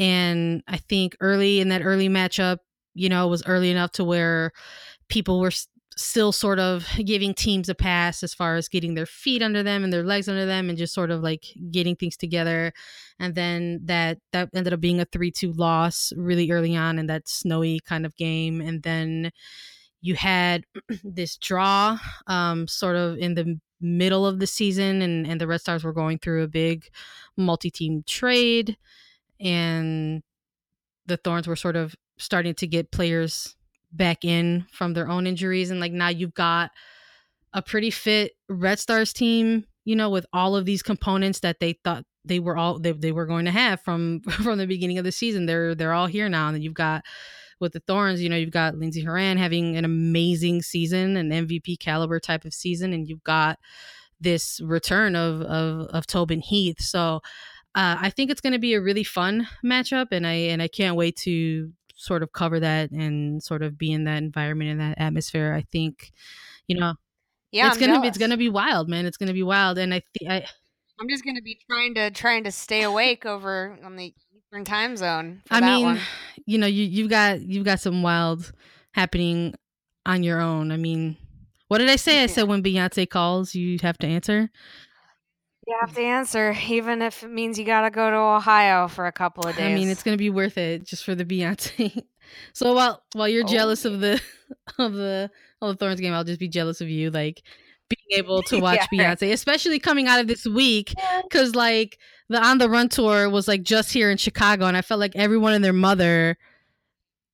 And 0.00 0.64
I 0.66 0.78
think 0.78 1.16
early 1.20 1.60
in 1.60 1.68
that 1.68 1.82
early 1.84 2.08
matchup, 2.08 2.58
you 2.94 3.08
know, 3.08 3.28
was 3.28 3.44
early 3.46 3.70
enough 3.70 3.92
to 3.92 4.04
where 4.04 4.52
people 5.08 5.40
were 5.40 5.52
still 5.96 6.32
sort 6.32 6.58
of 6.58 6.86
giving 7.04 7.34
teams 7.34 7.68
a 7.68 7.74
pass 7.74 8.22
as 8.22 8.32
far 8.32 8.56
as 8.56 8.68
getting 8.68 8.94
their 8.94 9.06
feet 9.06 9.42
under 9.42 9.62
them 9.62 9.84
and 9.84 9.92
their 9.92 10.02
legs 10.02 10.28
under 10.28 10.46
them 10.46 10.70
and 10.70 10.78
just 10.78 10.94
sort 10.94 11.10
of 11.10 11.20
like 11.22 11.44
getting 11.70 11.94
things 11.94 12.16
together. 12.16 12.72
And 13.18 13.34
then 13.34 13.80
that 13.84 14.18
that 14.32 14.48
ended 14.54 14.72
up 14.72 14.80
being 14.80 15.00
a 15.00 15.06
3-2 15.06 15.56
loss 15.56 16.12
really 16.16 16.50
early 16.50 16.74
on 16.74 16.98
in 16.98 17.06
that 17.08 17.28
snowy 17.28 17.80
kind 17.80 18.06
of 18.06 18.16
game 18.16 18.60
and 18.62 18.82
then 18.82 19.30
you 20.00 20.14
had 20.14 20.64
this 21.04 21.36
draw 21.36 21.98
um 22.26 22.66
sort 22.66 22.96
of 22.96 23.18
in 23.18 23.34
the 23.34 23.60
middle 23.80 24.26
of 24.26 24.38
the 24.40 24.46
season 24.46 25.02
and 25.02 25.26
and 25.26 25.40
the 25.40 25.46
Red 25.46 25.60
Stars 25.60 25.84
were 25.84 25.92
going 25.92 26.18
through 26.18 26.42
a 26.42 26.48
big 26.48 26.88
multi-team 27.36 28.04
trade 28.06 28.76
and 29.40 30.22
the 31.06 31.16
Thorns 31.16 31.48
were 31.48 31.56
sort 31.56 31.76
of 31.76 31.94
starting 32.18 32.54
to 32.54 32.66
get 32.66 32.92
players 32.92 33.56
back 33.92 34.24
in 34.24 34.66
from 34.70 34.94
their 34.94 35.08
own 35.08 35.26
injuries 35.26 35.70
and 35.70 35.80
like 35.80 35.92
now 35.92 36.08
you've 36.08 36.34
got 36.34 36.70
a 37.52 37.62
pretty 37.62 37.90
fit 37.90 38.32
Red 38.48 38.78
Stars 38.78 39.12
team, 39.12 39.64
you 39.84 39.96
know, 39.96 40.10
with 40.10 40.26
all 40.32 40.56
of 40.56 40.64
these 40.64 40.82
components 40.82 41.40
that 41.40 41.60
they 41.60 41.74
thought 41.84 42.04
they 42.24 42.38
were 42.38 42.56
all 42.56 42.78
they, 42.78 42.92
they 42.92 43.12
were 43.12 43.26
going 43.26 43.46
to 43.46 43.50
have 43.50 43.80
from 43.80 44.20
from 44.30 44.58
the 44.58 44.66
beginning 44.66 44.98
of 44.98 45.04
the 45.04 45.12
season. 45.12 45.46
They're 45.46 45.74
they're 45.74 45.92
all 45.92 46.06
here 46.06 46.28
now. 46.28 46.48
And 46.48 46.54
then 46.54 46.62
you've 46.62 46.74
got 46.74 47.02
with 47.58 47.72
the 47.72 47.80
Thorns, 47.80 48.22
you 48.22 48.28
know, 48.28 48.36
you've 48.36 48.50
got 48.50 48.76
Lindsey 48.76 49.04
Horan 49.04 49.36
having 49.36 49.76
an 49.76 49.84
amazing 49.84 50.62
season, 50.62 51.16
an 51.16 51.30
MVP 51.30 51.78
caliber 51.78 52.18
type 52.18 52.44
of 52.44 52.54
season, 52.54 52.92
and 52.92 53.06
you've 53.06 53.24
got 53.24 53.58
this 54.20 54.60
return 54.62 55.16
of 55.16 55.42
of 55.42 55.86
of 55.88 56.06
Tobin 56.06 56.40
Heath. 56.40 56.80
So 56.80 57.20
uh, 57.74 57.96
I 58.00 58.10
think 58.10 58.30
it's 58.30 58.40
going 58.40 58.52
to 58.52 58.58
be 58.58 58.74
a 58.74 58.80
really 58.80 59.04
fun 59.04 59.46
matchup, 59.64 60.08
and 60.10 60.26
I 60.26 60.32
and 60.32 60.60
I 60.60 60.68
can't 60.68 60.96
wait 60.96 61.16
to 61.18 61.70
sort 61.94 62.22
of 62.22 62.32
cover 62.32 62.58
that 62.60 62.90
and 62.90 63.42
sort 63.42 63.62
of 63.62 63.76
be 63.76 63.92
in 63.92 64.04
that 64.04 64.18
environment 64.18 64.70
and 64.70 64.80
that 64.80 64.98
atmosphere. 64.98 65.54
I 65.54 65.62
think, 65.70 66.12
you 66.66 66.78
know, 66.78 66.94
yeah, 67.52 67.68
it's 67.68 67.76
I'm 67.76 67.80
gonna 67.80 67.92
be 67.92 67.96
jealous. 67.96 68.08
it's 68.08 68.18
gonna 68.18 68.36
be 68.36 68.48
wild, 68.48 68.88
man. 68.88 69.06
It's 69.06 69.16
gonna 69.16 69.32
be 69.32 69.42
wild, 69.42 69.78
and 69.78 69.94
I 69.94 70.02
think 70.18 70.30
I 70.30 70.46
I'm 71.00 71.08
just 71.08 71.24
gonna 71.24 71.42
be 71.42 71.58
trying 71.68 71.94
to 71.94 72.10
trying 72.10 72.44
to 72.44 72.52
stay 72.52 72.82
awake 72.82 73.24
over 73.24 73.78
on 73.84 73.96
the 73.96 74.14
Eastern 74.36 74.64
time 74.64 74.96
zone. 74.96 75.42
For 75.46 75.54
I 75.54 75.60
mean, 75.60 75.84
one. 75.84 76.00
you 76.46 76.58
know, 76.58 76.66
you 76.66 76.84
you've 76.84 77.10
got 77.10 77.40
you've 77.40 77.64
got 77.64 77.80
some 77.80 78.02
wild 78.02 78.52
happening 78.92 79.54
on 80.06 80.22
your 80.22 80.40
own. 80.40 80.72
I 80.72 80.76
mean, 80.76 81.16
what 81.68 81.78
did 81.78 81.88
I 81.88 81.96
say? 81.96 82.22
I 82.22 82.26
said 82.26 82.48
when 82.48 82.62
Beyonce 82.62 83.08
calls, 83.08 83.54
you 83.54 83.78
have 83.82 83.98
to 83.98 84.06
answer. 84.06 84.50
You 85.70 85.76
have 85.80 85.94
to 85.94 86.02
answer, 86.02 86.54
even 86.68 87.00
if 87.00 87.22
it 87.22 87.30
means 87.30 87.58
you 87.58 87.64
gotta 87.64 87.90
go 87.90 88.10
to 88.10 88.16
Ohio 88.16 88.88
for 88.88 89.06
a 89.06 89.12
couple 89.12 89.46
of 89.46 89.56
days. 89.56 89.70
I 89.70 89.74
mean, 89.74 89.88
it's 89.88 90.02
gonna 90.02 90.16
be 90.16 90.30
worth 90.30 90.58
it 90.58 90.84
just 90.84 91.04
for 91.04 91.14
the 91.14 91.24
Beyonce. 91.24 92.02
so 92.52 92.74
while 92.74 93.02
while 93.14 93.28
you're 93.28 93.44
Oh, 93.44 93.48
jealous 93.52 93.84
of 93.84 94.00
the 94.00 94.20
of 94.78 94.94
the 94.94 95.30
of 95.62 95.68
the 95.68 95.76
Thorns 95.76 96.00
game, 96.00 96.12
I'll 96.12 96.24
just 96.24 96.40
be 96.40 96.48
jealous 96.48 96.80
of 96.80 96.88
you, 96.88 97.10
like 97.10 97.42
being 97.88 98.18
able 98.18 98.42
to 98.50 98.58
watch 98.60 98.80
Yeah. 98.92 99.14
Beyonce, 99.14 99.32
especially 99.32 99.78
coming 99.78 100.08
out 100.08 100.20
of 100.20 100.26
this 100.26 100.44
week, 100.44 100.92
because 101.22 101.54
like 101.54 101.98
the 102.28 102.42
on 102.42 102.58
the 102.58 102.68
run 102.68 102.88
tour 102.88 103.30
was 103.30 103.46
like 103.46 103.62
just 103.62 103.92
here 103.92 104.10
in 104.10 104.16
Chicago, 104.16 104.66
and 104.66 104.76
I 104.76 104.82
felt 104.82 105.00
like 105.00 105.14
everyone 105.14 105.52
and 105.52 105.64
their 105.64 105.72
mother 105.72 106.36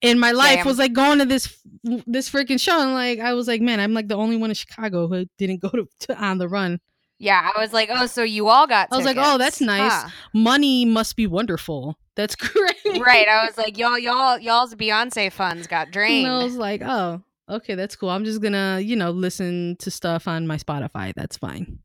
in 0.03 0.19
my 0.19 0.33
life 0.33 0.57
Same. 0.59 0.67
was 0.67 0.79
like 0.79 0.93
going 0.93 1.21
to 1.21 1.25
this 1.25 1.59
this 2.07 2.29
freaking 2.31 2.61
show, 2.61 2.81
and 2.83 2.93
like 2.93 3.19
I 3.19 3.33
was 3.33 3.49
like, 3.49 3.63
man, 3.63 3.81
I'm 3.81 3.95
like 3.95 4.09
the 4.09 4.17
only 4.17 4.37
one 4.37 4.51
in 4.51 4.55
Chicago 4.55 5.09
who 5.09 5.25
didn't 5.39 5.63
go 5.63 5.71
to, 5.71 5.89
to 6.01 6.23
on 6.23 6.37
the 6.39 6.49
run. 6.49 6.81
Yeah, 7.19 7.51
I 7.55 7.61
was 7.61 7.73
like, 7.73 7.89
oh, 7.91 8.07
so 8.07 8.23
you 8.23 8.49
all 8.49 8.67
got. 8.67 8.89
I 8.93 8.97
was 8.97 9.07
like, 9.07 9.17
oh, 9.19 9.39
that's 9.39 9.61
nice. 9.61 9.93
Huh. 9.93 10.09
Money 10.35 10.85
must 10.85 11.17
be 11.17 11.27
wonderful. 11.27 11.99
That's 12.15 12.35
great, 12.37 13.01
right. 13.01 13.27
I 13.29 13.47
was 13.47 13.57
like, 13.57 13.79
y'all, 13.79 13.99
y'all, 13.99 14.39
y'all's 14.39 14.75
Beyonce 14.75 15.33
funds 15.33 15.67
got 15.67 15.91
drained. 15.91 16.27
And 16.27 16.35
I 16.35 16.45
was 16.45 16.57
like, 16.57 16.83
oh, 16.83 17.23
okay, 17.49 17.75
that's 17.75 17.97
cool. 17.97 18.11
I'm 18.11 18.25
just 18.25 18.43
gonna, 18.43 18.81
you 18.81 18.97
know, 18.97 19.11
listen 19.11 19.77
to 19.81 19.91
stuff 19.91 20.29
on 20.29 20.47
my 20.47 20.57
Spotify. 20.57 21.15
That's 21.15 21.37
fine. 21.39 21.79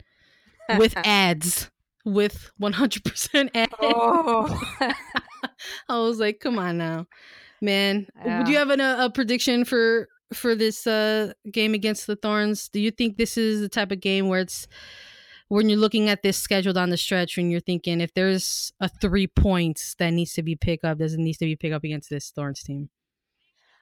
With 0.77 0.95
ads. 1.05 1.69
With 2.03 2.51
100% 2.59 3.49
ads. 3.53 3.73
oh. 3.81 4.61
I 5.87 5.99
was 5.99 6.19
like, 6.19 6.39
come 6.39 6.59
on 6.59 6.77
now. 6.77 7.07
Man. 7.61 8.07
Yeah. 8.25 8.43
Do 8.43 8.51
you 8.51 8.57
have 8.57 8.69
an, 8.69 8.81
a, 8.81 8.97
a 9.05 9.09
prediction 9.09 9.65
for 9.65 10.09
for 10.33 10.55
this 10.55 10.87
uh 10.87 11.33
game 11.51 11.73
against 11.73 12.07
the 12.07 12.15
Thorns? 12.15 12.69
Do 12.69 12.79
you 12.79 12.89
think 12.89 13.17
this 13.17 13.37
is 13.37 13.61
the 13.61 13.69
type 13.69 13.91
of 13.91 13.99
game 13.99 14.29
where 14.29 14.39
it's 14.39 14.67
when 15.51 15.67
you're 15.67 15.77
looking 15.77 16.07
at 16.07 16.23
this 16.23 16.37
scheduled 16.37 16.77
on 16.77 16.91
the 16.91 16.97
stretch 16.97 17.37
and 17.37 17.51
you're 17.51 17.59
thinking 17.59 17.99
if 17.99 18.13
there's 18.13 18.71
a 18.79 18.87
three 18.87 19.27
points 19.27 19.95
that 19.95 20.11
needs 20.11 20.31
to 20.31 20.41
be 20.41 20.55
picked 20.55 20.85
up, 20.85 20.97
does 20.97 21.13
it 21.13 21.19
needs 21.19 21.39
to 21.39 21.45
be 21.45 21.57
picked 21.57 21.73
up 21.73 21.83
against 21.83 22.09
this 22.09 22.31
Thorns 22.31 22.63
team? 22.63 22.89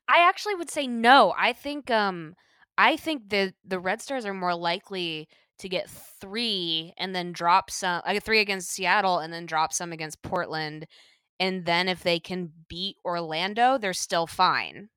I 0.08 0.28
actually 0.28 0.56
would 0.56 0.72
say 0.72 0.88
no. 0.88 1.32
I 1.38 1.54
think 1.54 1.92
um 1.92 2.34
I 2.76 2.98
think 2.98 3.30
the 3.30 3.54
the 3.64 3.80
Red 3.80 4.02
Stars 4.02 4.26
are 4.26 4.34
more 4.34 4.56
likely 4.56 5.28
to 5.60 5.70
get 5.70 5.88
three 6.20 6.92
and 6.98 7.14
then 7.14 7.34
drop 7.34 7.70
some 7.70 8.02
I 8.04 8.14
get 8.14 8.24
three 8.24 8.40
against 8.40 8.72
Seattle 8.72 9.20
and 9.20 9.32
then 9.32 9.46
drop 9.46 9.72
some 9.72 9.94
against 9.94 10.24
Portland. 10.24 10.88
And 11.40 11.66
then 11.66 11.88
if 11.88 12.02
they 12.02 12.20
can 12.20 12.52
beat 12.68 12.96
Orlando, 13.06 13.78
they're 13.78 13.94
still 13.94 14.26
fine. 14.26 14.90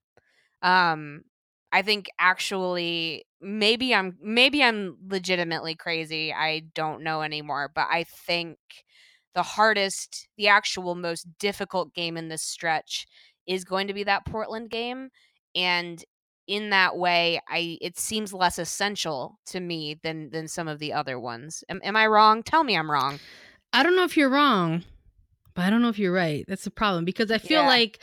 Um 0.62 1.24
I 1.70 1.82
think 1.82 2.08
actually 2.18 3.26
maybe 3.42 3.94
I'm 3.94 4.18
maybe 4.22 4.62
I'm 4.62 4.96
legitimately 5.08 5.74
crazy. 5.74 6.32
I 6.32 6.60
don't 6.74 7.02
know 7.02 7.22
anymore, 7.22 7.70
but 7.74 7.88
I 7.90 8.04
think 8.04 8.58
the 9.34 9.42
hardest, 9.42 10.28
the 10.36 10.48
actual 10.48 10.94
most 10.94 11.26
difficult 11.38 11.94
game 11.94 12.16
in 12.16 12.28
this 12.28 12.42
stretch 12.42 13.06
is 13.46 13.64
going 13.64 13.88
to 13.88 13.94
be 13.94 14.04
that 14.04 14.26
Portland 14.26 14.70
game 14.70 15.10
and 15.54 16.04
in 16.46 16.70
that 16.70 16.96
way 16.96 17.40
I 17.48 17.78
it 17.80 17.98
seems 17.98 18.32
less 18.32 18.58
essential 18.58 19.38
to 19.46 19.60
me 19.60 19.94
than 20.02 20.30
than 20.30 20.48
some 20.48 20.68
of 20.68 20.78
the 20.78 20.92
other 20.92 21.18
ones. 21.18 21.64
Am, 21.68 21.80
am 21.84 21.96
I 21.96 22.06
wrong? 22.06 22.42
Tell 22.42 22.64
me 22.64 22.76
I'm 22.76 22.90
wrong. 22.90 23.20
I 23.72 23.82
don't 23.82 23.96
know 23.96 24.04
if 24.04 24.16
you're 24.16 24.28
wrong, 24.28 24.84
but 25.54 25.62
I 25.64 25.70
don't 25.70 25.82
know 25.82 25.88
if 25.88 25.98
you're 25.98 26.12
right. 26.12 26.44
That's 26.48 26.64
the 26.64 26.70
problem 26.70 27.04
because 27.04 27.30
I 27.30 27.38
feel 27.38 27.62
Yeah. 27.62 27.66
like 27.66 28.00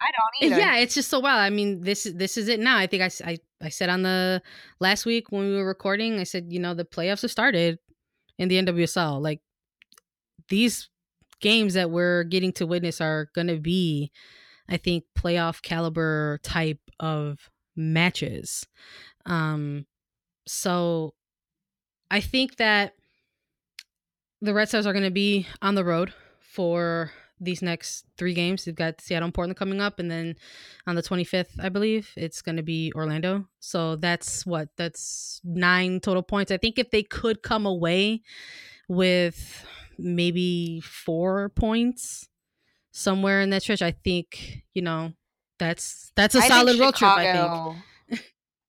I 0.00 0.10
don't 0.12 0.52
either. 0.52 0.60
yeah, 0.60 0.76
it's 0.76 0.94
just 0.94 1.08
so 1.08 1.20
wild. 1.20 1.40
I 1.40 1.50
mean, 1.50 1.80
this 1.80 2.06
is 2.06 2.14
this 2.14 2.36
is 2.36 2.48
it 2.48 2.60
now. 2.60 2.76
I 2.76 2.86
think 2.86 3.02
I, 3.02 3.10
I, 3.24 3.38
I 3.62 3.68
said 3.70 3.88
on 3.88 4.02
the 4.02 4.42
last 4.78 5.06
week 5.06 5.32
when 5.32 5.48
we 5.48 5.56
were 5.56 5.66
recording, 5.66 6.18
I 6.18 6.24
said 6.24 6.46
you 6.50 6.60
know 6.60 6.74
the 6.74 6.84
playoffs 6.84 7.22
have 7.22 7.30
started 7.30 7.78
in 8.38 8.48
the 8.48 8.62
NWSL. 8.62 9.20
Like 9.20 9.40
these 10.48 10.88
games 11.40 11.74
that 11.74 11.90
we're 11.90 12.24
getting 12.24 12.52
to 12.54 12.66
witness 12.66 13.00
are 13.00 13.28
going 13.34 13.48
to 13.48 13.58
be, 13.58 14.10
I 14.68 14.76
think, 14.76 15.04
playoff 15.16 15.62
caliber 15.62 16.38
type 16.42 16.80
of 17.00 17.50
matches. 17.74 18.66
Um, 19.24 19.86
so 20.46 21.14
I 22.10 22.20
think 22.20 22.56
that 22.56 22.94
the 24.40 24.54
Red 24.54 24.68
Stars 24.68 24.86
are 24.86 24.92
going 24.92 25.04
to 25.04 25.10
be 25.10 25.46
on 25.62 25.74
the 25.74 25.84
road 25.84 26.12
for 26.40 27.10
these 27.40 27.62
next 27.62 28.04
three 28.16 28.34
games. 28.34 28.64
They've 28.64 28.74
got 28.74 29.00
Seattle 29.00 29.26
and 29.26 29.34
Portland 29.34 29.56
coming 29.56 29.80
up, 29.80 29.98
and 29.98 30.10
then 30.10 30.36
on 30.86 30.94
the 30.94 31.02
25th, 31.02 31.58
I 31.60 31.68
believe, 31.68 32.10
it's 32.16 32.42
going 32.42 32.56
to 32.56 32.62
be 32.62 32.92
Orlando. 32.94 33.46
So 33.60 33.96
that's 33.96 34.46
what? 34.46 34.68
That's 34.76 35.40
nine 35.44 36.00
total 36.00 36.22
points. 36.22 36.50
I 36.50 36.56
think 36.56 36.78
if 36.78 36.90
they 36.90 37.02
could 37.02 37.42
come 37.42 37.66
away 37.66 38.22
with 38.88 39.66
maybe 39.98 40.80
four 40.80 41.50
points 41.50 42.28
somewhere 42.92 43.40
in 43.40 43.50
that 43.50 43.62
stretch, 43.62 43.82
I 43.82 43.92
think, 43.92 44.62
you 44.74 44.82
know, 44.82 45.12
that's 45.58 46.12
that's 46.16 46.34
a 46.34 46.40
I 46.40 46.48
solid 46.48 46.78
road 46.78 46.94
trip, 46.94 47.10
I 47.10 47.32
think. 47.32 48.22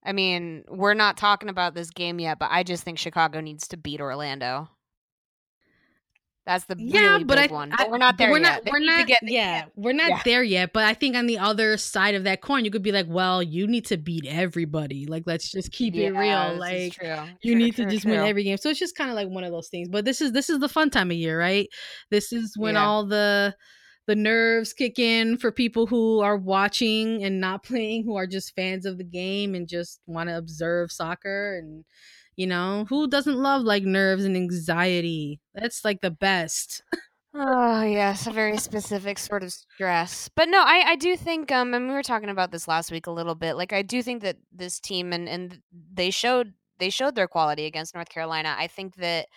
I 0.03 0.13
mean, 0.13 0.63
we're 0.69 0.93
not 0.93 1.17
talking 1.17 1.49
about 1.49 1.75
this 1.75 1.89
game 1.89 2.19
yet, 2.19 2.39
but 2.39 2.49
I 2.49 2.63
just 2.63 2.83
think 2.83 2.97
Chicago 2.97 3.41
needs 3.41 3.67
to 3.69 3.77
beat 3.77 3.99
Orlando. 3.99 4.69
That's 6.47 6.65
the 6.65 6.75
Yeah, 6.79 7.01
really 7.11 7.23
but 7.25 7.37
big 7.37 7.51
I- 7.51 7.53
one. 7.53 7.71
I- 7.73 7.75
But 7.77 7.91
we're 7.91 7.97
not 7.99 8.17
but 8.17 8.23
there 8.23 8.31
we're 8.31 8.39
yet. 8.39 8.63
not 8.65 8.71
we're 8.73 8.79
not 8.79 9.05
get- 9.07 9.19
they 9.21 9.33
yeah 9.33 9.59
can't- 9.59 9.71
we're 9.75 9.93
not 9.93 10.09
yeah. 10.09 10.21
there 10.25 10.43
yet 10.43 10.71
but 10.73 10.85
i 10.85 10.93
think 10.93 11.15
on 11.15 11.27
the 11.27 11.37
other 11.37 11.77
side 11.77 12.15
of 12.15 12.23
that 12.23 12.41
coin 12.41 12.63
you 12.65 12.71
could 12.71 12.81
be 12.81 12.91
like 12.91 13.05
well 13.09 13.43
you 13.43 13.67
need 13.67 13.85
to 13.85 13.97
beat 13.97 14.25
everybody 14.25 15.05
like 15.05 15.23
let's 15.27 15.51
just 15.51 15.71
keep 15.71 15.93
it 15.93 16.11
real 16.11 16.55
like 16.57 16.93
true. 16.93 17.07
you 17.43 17.53
True, 17.53 17.55
need 17.55 17.75
to 17.75 17.83
true, 17.83 17.91
just 17.91 18.05
win 18.05 18.15
every 18.21 18.43
game 18.43 18.57
so 18.57 18.69
it's 18.69 18.79
just 18.79 18.95
kind 18.95 19.09
of 19.09 19.15
like 19.17 19.27
one 19.27 19.43
of 19.43 19.51
those 19.51 19.67
things 19.67 19.89
but 19.89 20.05
this 20.05 20.21
is 20.21 20.31
this 20.31 20.49
is 20.49 20.59
the 20.59 20.69
fun 20.69 20.89
time 20.89 21.11
of 21.11 21.17
year 21.17 21.37
right 21.37 21.67
this 22.11 22.31
is 22.31 22.53
when 22.57 22.75
Yeah. 22.75 22.85
all 22.85 23.05
the 23.05 23.53
the 24.07 24.15
nerves 24.15 24.71
kick 24.71 24.97
in 24.99 25.37
for 25.37 25.51
people 25.51 25.85
who 25.85 26.21
are 26.21 26.37
watching 26.37 27.23
and 27.25 27.41
not 27.41 27.63
playing 27.69 28.05
who 28.05 28.15
are 28.15 28.25
just 28.27 28.55
fans 28.55 28.85
of 28.85 28.97
the 28.97 29.03
game 29.03 29.53
and 29.53 29.67
just 29.67 29.99
want 30.07 30.29
to 30.29 30.37
observe 30.37 30.93
soccer 30.93 31.57
and 31.57 31.83
you 32.37 32.47
know 32.47 32.85
who 32.89 33.07
doesn't 33.07 33.37
love 33.37 33.63
like 33.63 33.83
nerves 33.83 34.23
and 34.23 34.37
anxiety 34.37 35.41
that's 35.53 35.83
like 35.83 36.01
the 36.01 36.11
best 36.11 36.81
Oh 37.39 37.83
yes, 37.83 38.25
a 38.25 38.31
very 38.31 38.57
specific 38.57 39.19
sort 39.19 39.43
of 39.43 39.51
stress. 39.53 40.27
But 40.35 40.49
no, 40.49 40.59
I, 40.59 40.83
I 40.87 40.95
do 40.95 41.15
think 41.15 41.51
um 41.51 41.73
and 41.75 41.87
we 41.87 41.93
were 41.93 42.01
talking 42.01 42.29
about 42.29 42.51
this 42.51 42.67
last 42.67 42.91
week 42.91 43.05
a 43.05 43.11
little 43.11 43.35
bit. 43.35 43.55
Like 43.55 43.73
I 43.73 43.83
do 43.83 44.01
think 44.01 44.23
that 44.23 44.37
this 44.51 44.79
team 44.79 45.13
and, 45.13 45.29
and 45.29 45.61
they 45.93 46.09
showed 46.09 46.53
they 46.79 46.89
showed 46.89 47.13
their 47.13 47.27
quality 47.27 47.65
against 47.65 47.93
North 47.93 48.09
Carolina. 48.09 48.55
I 48.57 48.65
think 48.65 48.95
that 48.95 49.27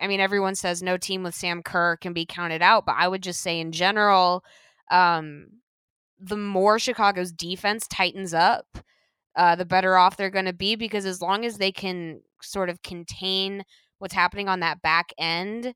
I 0.00 0.06
mean 0.06 0.20
everyone 0.20 0.54
says 0.54 0.82
no 0.82 0.96
team 0.96 1.22
with 1.22 1.34
Sam 1.34 1.62
Kerr 1.62 1.96
can 1.98 2.14
be 2.14 2.24
counted 2.24 2.62
out, 2.62 2.86
but 2.86 2.96
I 2.98 3.08
would 3.08 3.22
just 3.22 3.40
say 3.42 3.60
in 3.60 3.72
general, 3.72 4.42
um 4.90 5.48
the 6.18 6.36
more 6.36 6.78
Chicago's 6.78 7.32
defense 7.32 7.86
tightens 7.88 8.32
up, 8.32 8.78
uh, 9.36 9.56
the 9.56 9.64
better 9.64 9.96
off 9.96 10.16
they're 10.16 10.30
going 10.30 10.44
to 10.44 10.52
be 10.52 10.76
because 10.76 11.06
as 11.06 11.22
long 11.22 11.44
as 11.44 11.58
they 11.58 11.72
can 11.72 12.20
sort 12.42 12.68
of 12.68 12.82
contain 12.82 13.62
what's 13.98 14.14
happening 14.14 14.48
on 14.48 14.60
that 14.60 14.82
back 14.82 15.12
end, 15.18 15.74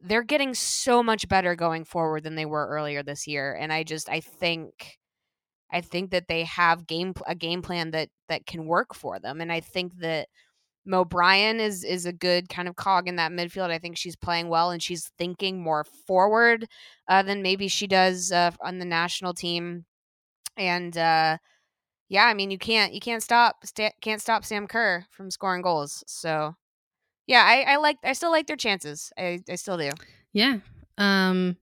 they're 0.00 0.22
getting 0.22 0.54
so 0.54 1.02
much 1.02 1.28
better 1.28 1.54
going 1.54 1.84
forward 1.84 2.22
than 2.24 2.34
they 2.34 2.46
were 2.46 2.66
earlier 2.68 3.02
this 3.02 3.26
year. 3.26 3.54
And 3.54 3.72
I 3.72 3.82
just 3.84 4.08
I 4.08 4.20
think 4.20 4.98
I 5.70 5.80
think 5.80 6.10
that 6.10 6.28
they 6.28 6.44
have 6.44 6.86
game 6.86 7.14
a 7.26 7.34
game 7.34 7.62
plan 7.62 7.90
that 7.92 8.08
that 8.28 8.46
can 8.46 8.66
work 8.66 8.94
for 8.94 9.18
them. 9.18 9.40
And 9.40 9.52
I 9.52 9.60
think 9.60 9.98
that 9.98 10.28
Mo 10.86 11.04
Brian 11.04 11.60
is 11.60 11.84
is 11.84 12.06
a 12.06 12.12
good 12.12 12.48
kind 12.48 12.68
of 12.68 12.76
cog 12.76 13.08
in 13.08 13.16
that 13.16 13.32
midfield. 13.32 13.70
I 13.70 13.78
think 13.78 13.96
she's 13.98 14.16
playing 14.16 14.48
well 14.48 14.70
and 14.70 14.82
she's 14.82 15.10
thinking 15.18 15.62
more 15.62 15.84
forward 15.84 16.66
uh, 17.08 17.22
than 17.22 17.42
maybe 17.42 17.68
she 17.68 17.86
does 17.86 18.32
uh, 18.32 18.52
on 18.62 18.78
the 18.78 18.84
national 18.86 19.34
team. 19.34 19.84
And 20.56 20.96
uh, 20.96 21.38
yeah, 22.08 22.24
I 22.24 22.34
mean 22.34 22.50
you 22.50 22.58
can't 22.58 22.92
you 22.92 23.00
can't 23.00 23.22
stop 23.22 23.64
sta- 23.64 23.92
can't 24.00 24.20
stop 24.20 24.44
Sam 24.44 24.66
Kerr 24.66 25.04
from 25.10 25.30
scoring 25.30 25.62
goals. 25.62 26.04
So 26.06 26.56
yeah, 27.26 27.44
I, 27.44 27.74
I 27.74 27.76
like 27.76 27.98
I 28.02 28.12
still 28.14 28.30
like 28.30 28.46
their 28.46 28.56
chances. 28.56 29.12
I, 29.18 29.40
I 29.48 29.56
still 29.56 29.76
do. 29.76 29.90
Yeah. 30.32 30.58
Um 30.96 31.56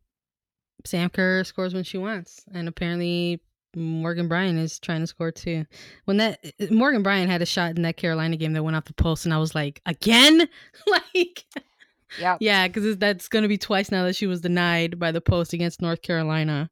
Sam 0.84 1.10
Kerr 1.10 1.42
scores 1.44 1.74
when 1.74 1.84
she 1.84 1.98
wants. 1.98 2.44
And 2.54 2.68
apparently 2.68 3.40
Morgan 3.74 4.28
Brian 4.28 4.56
is 4.56 4.78
trying 4.78 5.00
to 5.00 5.06
score 5.06 5.32
too. 5.32 5.66
When 6.04 6.16
that 6.18 6.38
Morgan 6.70 7.02
Brian 7.02 7.28
had 7.28 7.42
a 7.42 7.46
shot 7.46 7.76
in 7.76 7.82
that 7.82 7.96
Carolina 7.96 8.36
game 8.36 8.52
that 8.52 8.62
went 8.62 8.76
off 8.76 8.84
the 8.84 8.94
post 8.94 9.24
and 9.24 9.34
I 9.34 9.38
was 9.38 9.54
like, 9.54 9.82
"Again?" 9.84 10.48
like 10.86 11.44
Yeah. 12.20 12.36
yeah, 12.40 12.66
cuz 12.68 12.96
that's 12.96 13.28
going 13.28 13.42
to 13.42 13.48
be 13.48 13.58
twice 13.58 13.90
now 13.90 14.04
that 14.04 14.16
she 14.16 14.26
was 14.26 14.40
denied 14.40 14.98
by 14.98 15.10
the 15.12 15.20
post 15.20 15.52
against 15.52 15.82
North 15.82 16.02
Carolina. 16.02 16.70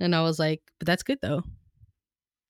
And 0.00 0.14
I 0.14 0.22
was 0.22 0.38
like, 0.38 0.62
"But 0.78 0.86
that's 0.86 1.02
good 1.02 1.18
though." 1.20 1.42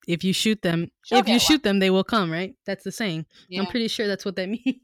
If 0.06 0.24
you 0.24 0.32
shoot 0.32 0.62
them, 0.62 0.90
She'll 1.04 1.18
if 1.18 1.26
you 1.26 1.34
one. 1.34 1.40
shoot 1.40 1.62
them, 1.62 1.78
they 1.78 1.90
will 1.90 2.04
come, 2.04 2.30
right? 2.30 2.54
That's 2.66 2.84
the 2.84 2.92
saying. 2.92 3.26
Yeah. 3.48 3.60
I'm 3.60 3.66
pretty 3.66 3.88
sure 3.88 4.06
that's 4.06 4.24
what 4.24 4.36
that 4.36 4.48
means. 4.64 4.80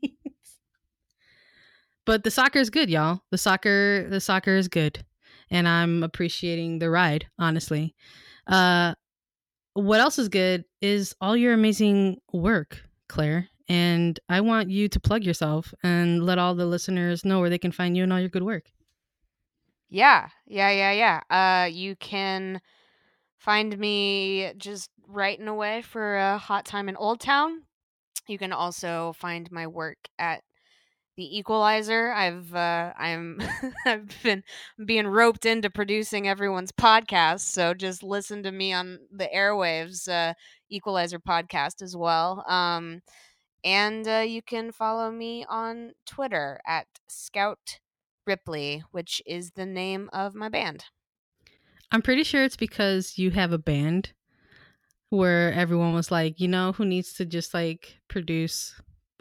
but 2.07 2.25
the 2.25 2.31
soccer 2.31 2.59
is 2.59 2.71
good, 2.71 2.91
y'all. 2.91 3.21
The 3.31 3.39
soccer, 3.39 4.07
the 4.09 4.21
soccer 4.21 4.57
is 4.57 4.69
good, 4.69 5.05
and 5.51 5.69
I'm 5.69 6.03
appreciating 6.03 6.79
the 6.79 6.91
ride. 6.91 7.27
Honestly, 7.39 7.95
uh, 8.47 8.95
what 9.75 10.01
else 10.01 10.19
is 10.19 10.29
good 10.29 10.65
is 10.81 11.15
all 11.21 11.37
your 11.37 11.53
amazing 11.53 12.19
work, 12.33 12.83
Claire. 13.09 13.49
And 13.69 14.19
I 14.29 14.41
want 14.41 14.69
you 14.69 14.89
to 14.89 14.99
plug 14.99 15.23
yourself 15.23 15.73
and 15.85 16.25
let 16.25 16.39
all 16.39 16.57
the 16.57 16.67
listeners 16.67 17.25
know 17.25 17.39
where 17.39 17.49
they 17.51 17.59
can 17.59 17.71
find 17.71 17.97
you 17.97 18.03
and 18.03 18.13
all 18.13 18.19
your 18.19 18.29
good 18.29 18.43
work. 18.43 18.65
Yeah, 19.89 20.29
yeah, 20.47 20.71
yeah, 20.71 21.21
yeah. 21.31 21.65
Uh, 21.65 21.67
you 21.67 21.95
can 21.97 22.61
find 23.39 23.77
me 23.79 24.53
just 24.57 24.91
writing 25.11 25.49
away 25.49 25.83
for 25.83 26.17
a 26.17 26.39
hot 26.39 26.65
time 26.65 26.89
in 26.89 26.97
Old 26.97 27.21
Town. 27.21 27.63
You 28.27 28.39
can 28.39 28.53
also 28.53 29.13
find 29.15 29.51
my 29.51 29.67
work 29.67 29.99
at 30.19 30.43
the 31.17 31.39
Equalizer. 31.39 32.13
I've 32.13 32.55
uh, 32.55 32.93
I'm 32.97 33.43
I've 33.87 34.23
been 34.23 34.43
being 34.85 35.07
roped 35.07 35.45
into 35.45 35.69
producing 35.71 36.29
everyone's 36.29 36.73
podcast, 36.73 37.41
so 37.41 37.75
just 37.75 38.03
listen 38.03 38.43
to 38.45 38.53
me 38.53 38.73
on 38.73 39.01
the 39.11 39.29
airwaves 39.35 40.09
uh, 40.09 40.35
Equalizer 40.71 41.19
podcast 41.19 41.83
as 41.83 41.97
well. 41.97 42.45
Um, 42.49 43.03
and 43.65 44.09
uh, 44.09 44.25
you 44.27 44.43
can 44.43 44.73
follow 44.73 45.11
me 45.11 45.45
on 45.49 45.93
Twitter 46.07 46.61
at 46.67 46.87
Scout 47.09 47.81
Ripley, 48.27 48.83
which 48.91 49.21
is 49.27 49.51
the 49.51 49.67
name 49.67 50.09
of 50.13 50.35
my 50.35 50.49
band. 50.49 50.85
I'm 51.93 52.03
pretty 52.03 52.23
sure 52.23 52.45
it's 52.45 52.57
because 52.57 53.19
you 53.19 53.33
have 53.33 53.53
a 53.53 53.59
band 53.59 54.13
where 55.11 55.53
everyone 55.53 55.93
was 55.93 56.11
like, 56.11 56.41
you 56.41 56.49
know, 56.49 56.73
who 56.73 56.85
needs 56.85 57.13
to 57.15 57.25
just 57.27 57.53
like 57.53 57.99
produce 58.09 58.75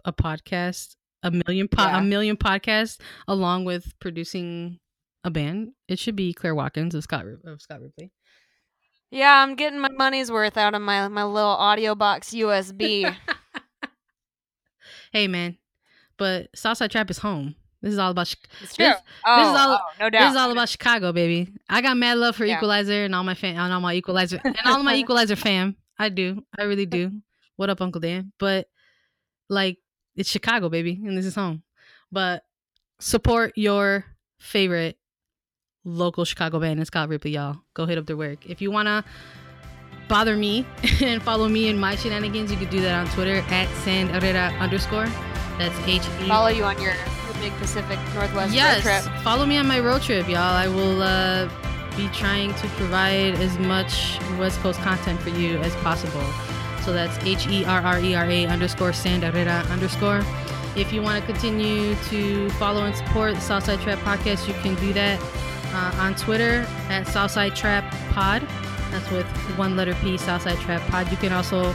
a 0.06 0.14
podcast, 0.14 0.96
a 1.24 1.32
million 1.32 1.68
po- 1.68 1.84
Yeah. 1.84 2.00
a 2.00 2.04
million 2.04 2.38
podcasts 2.38 2.98
along 3.28 3.66
with 3.66 3.94
producing 4.00 4.80
a 5.24 5.30
band. 5.32 5.72
It 5.88 6.00
should 6.00 6.16
be 6.16 6.34
Claire 6.34 6.56
Watkins 6.56 6.96
of 6.96 7.04
Scott 7.04 7.26
of 7.46 7.62
Scott 7.62 7.82
Ripley. 7.82 8.12
Yeah, 9.12 9.42
I'm 9.44 9.56
getting 9.56 9.80
my 9.80 9.90
money's 9.90 10.32
worth 10.32 10.56
out 10.58 10.76
of 10.76 10.82
my 10.82 11.08
my 11.08 11.24
little 11.24 11.50
audio 11.50 11.96
box 11.96 12.30
USB. 12.30 13.14
hey 15.12 15.28
man, 15.28 15.58
but 16.18 16.50
Southside 16.56 16.92
Trap 16.92 17.10
is 17.10 17.18
home. 17.20 17.56
This 17.82 17.94
is 17.94 18.00
all 18.00 18.12
about 18.12 18.34
It's 18.62 18.76
true. 18.76 18.86
Oh, 18.86 18.92
this- 18.92 19.02
oh, 19.26 19.42
is 19.54 19.58
all- 19.58 19.80
oh, 19.82 19.92
no 20.00 20.10
doubt. 20.10 20.22
this 20.22 20.32
is 20.32 20.38
all 20.38 20.52
about 20.52 20.68
Chicago, 20.70 21.12
baby. 21.14 21.54
I 21.70 21.82
got 21.82 21.96
mad 21.98 22.18
love 22.18 22.36
for 22.36 22.46
Yeah. 22.46 22.58
Equalizer 22.58 23.06
and 23.06 23.16
all 23.16 23.24
my 23.24 23.36
fan 23.36 23.56
and 23.56 23.72
all 23.74 23.80
my 23.80 23.94
Equalizer 23.94 24.42
and 24.44 24.58
all 24.66 24.84
my 24.84 24.96
Equalizer 24.96 25.36
fam. 25.36 25.76
I 25.98 26.10
do. 26.10 26.44
I 26.58 26.64
really 26.64 26.86
do. 26.86 27.12
What 27.56 27.70
up, 27.70 27.82
Uncle 27.82 28.02
Dan? 28.02 28.32
But 28.40 28.68
like 29.50 29.78
it's 30.16 30.30
Chicago, 30.30 30.70
baby, 30.70 31.00
and 31.06 31.18
this 31.18 31.26
is 31.26 31.36
home. 31.36 31.64
But 32.12 32.44
support 33.00 33.54
your 33.56 34.06
favorite 34.40 34.98
local 35.86 36.26
Chicago 36.26 36.60
band, 36.60 36.80
it's 36.80 36.88
Scott 36.88 37.08
Ripley, 37.10 37.32
y'all. 37.32 37.58
Go 37.74 37.86
hit 37.86 37.98
up 37.98 38.06
their 38.06 38.18
work. 38.18 38.46
If 38.46 38.62
you 38.62 38.72
wanna 38.72 39.04
bother 40.10 40.36
me 40.36 40.66
and 41.02 41.22
follow 41.22 41.48
me 41.48 41.68
in 41.70 41.80
my 41.80 41.96
shenanigans, 41.96 42.52
you 42.52 42.58
could 42.58 42.70
do 42.70 42.82
that 42.82 42.94
on 43.08 43.14
Twitter 43.14 43.38
at 43.50 43.68
Sand 43.84 44.10
Herrera 44.12 44.48
underscore. 44.60 45.06
That's 45.58 45.78
H 45.88 46.02
E 46.22 46.28
follow 46.28 46.48
you 46.50 46.64
on 46.64 46.82
your 46.82 46.94
big 47.40 47.54
Pacific 47.54 48.00
Northwest 48.14 48.54
yes, 48.54 48.86
road 48.86 49.02
trip. 49.02 49.24
follow 49.24 49.46
me 49.46 49.58
on 49.58 49.68
my 49.68 49.80
road 49.80 50.02
trip, 50.02 50.28
y'all. 50.28 50.38
I 50.38 50.68
will 50.68 51.02
uh, 51.02 51.50
be 51.96 52.08
trying 52.10 52.54
to 52.56 52.68
provide 52.70 53.36
as 53.36 53.58
much 53.60 54.20
West 54.38 54.60
Coast 54.60 54.80
content 54.82 55.20
for 55.20 55.30
you 55.30 55.58
as 55.60 55.76
possible. 55.78 56.24
So 56.84 56.94
that's 56.94 57.18
H 57.26 57.48
E 57.48 57.66
R 57.66 57.82
R 57.82 58.00
E 58.00 58.16
R 58.16 58.26
A 58.26 58.46
underscore 58.46 58.94
Sand 58.94 59.24
Herrera 59.24 59.66
underscore. 59.70 60.22
If 60.76 60.94
you 60.94 61.02
want 61.02 61.20
to 61.20 61.32
continue 61.32 61.96
to 62.10 62.50
follow 62.52 62.86
and 62.86 62.96
support 62.96 63.36
the 63.36 63.42
Southside 63.42 63.82
Trap 63.82 64.00
Podcast, 64.00 64.48
you 64.48 64.54
can 64.56 64.76
do 64.76 64.94
that 64.94 65.20
uh, 65.74 66.02
on 66.02 66.16
Twitter 66.16 66.66
at 66.90 67.08
Southside 67.08 67.56
Trap 67.56 67.92
Pod. 68.12 68.48
That's 68.92 69.10
with 69.12 69.26
one 69.58 69.76
letter 69.76 69.94
P, 69.96 70.18
Southside 70.18 70.58
Trap 70.60 70.82
Pod. 70.90 71.12
You 71.12 71.18
can 71.18 71.32
also 71.32 71.74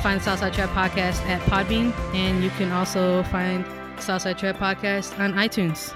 find 0.00 0.22
Southside 0.22 0.54
Trap 0.54 0.70
Podcast 0.70 1.20
at 1.26 1.40
Podbean, 1.42 1.92
and 2.14 2.42
you 2.42 2.50
can 2.50 2.72
also 2.72 3.22
find 3.24 3.64
Southside 4.00 4.38
Trap 4.38 4.56
Podcast 4.56 5.18
on 5.18 5.32
iTunes. 5.34 5.94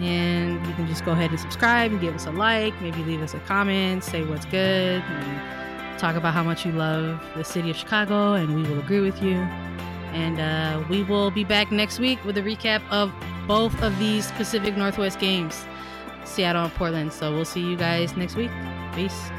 And 0.00 0.66
you 0.66 0.72
can 0.74 0.86
just 0.86 1.04
go 1.04 1.12
ahead 1.12 1.30
and 1.30 1.38
subscribe 1.38 1.90
and 1.92 2.00
give 2.00 2.14
us 2.14 2.26
a 2.26 2.30
like, 2.30 2.80
maybe 2.80 3.02
leave 3.04 3.20
us 3.20 3.34
a 3.34 3.40
comment, 3.40 4.02
say 4.02 4.24
what's 4.24 4.46
good, 4.46 5.02
talk 5.98 6.16
about 6.16 6.32
how 6.32 6.42
much 6.42 6.64
you 6.64 6.72
love 6.72 7.22
the 7.36 7.44
city 7.44 7.70
of 7.70 7.76
Chicago, 7.76 8.32
and 8.32 8.54
we 8.54 8.62
will 8.62 8.78
agree 8.78 9.00
with 9.00 9.22
you. 9.22 9.36
And 10.12 10.40
uh, 10.40 10.82
we 10.88 11.02
will 11.02 11.30
be 11.30 11.44
back 11.44 11.70
next 11.70 11.98
week 11.98 12.24
with 12.24 12.36
a 12.38 12.42
recap 12.42 12.82
of 12.90 13.12
both 13.46 13.80
of 13.82 13.96
these 13.98 14.30
Pacific 14.32 14.76
Northwest 14.76 15.20
games, 15.20 15.64
Seattle 16.24 16.64
and 16.64 16.74
Portland. 16.74 17.12
So 17.12 17.32
we'll 17.32 17.44
see 17.44 17.60
you 17.60 17.76
guys 17.76 18.16
next 18.16 18.36
week. 18.36 18.50
Peace. 18.94 19.30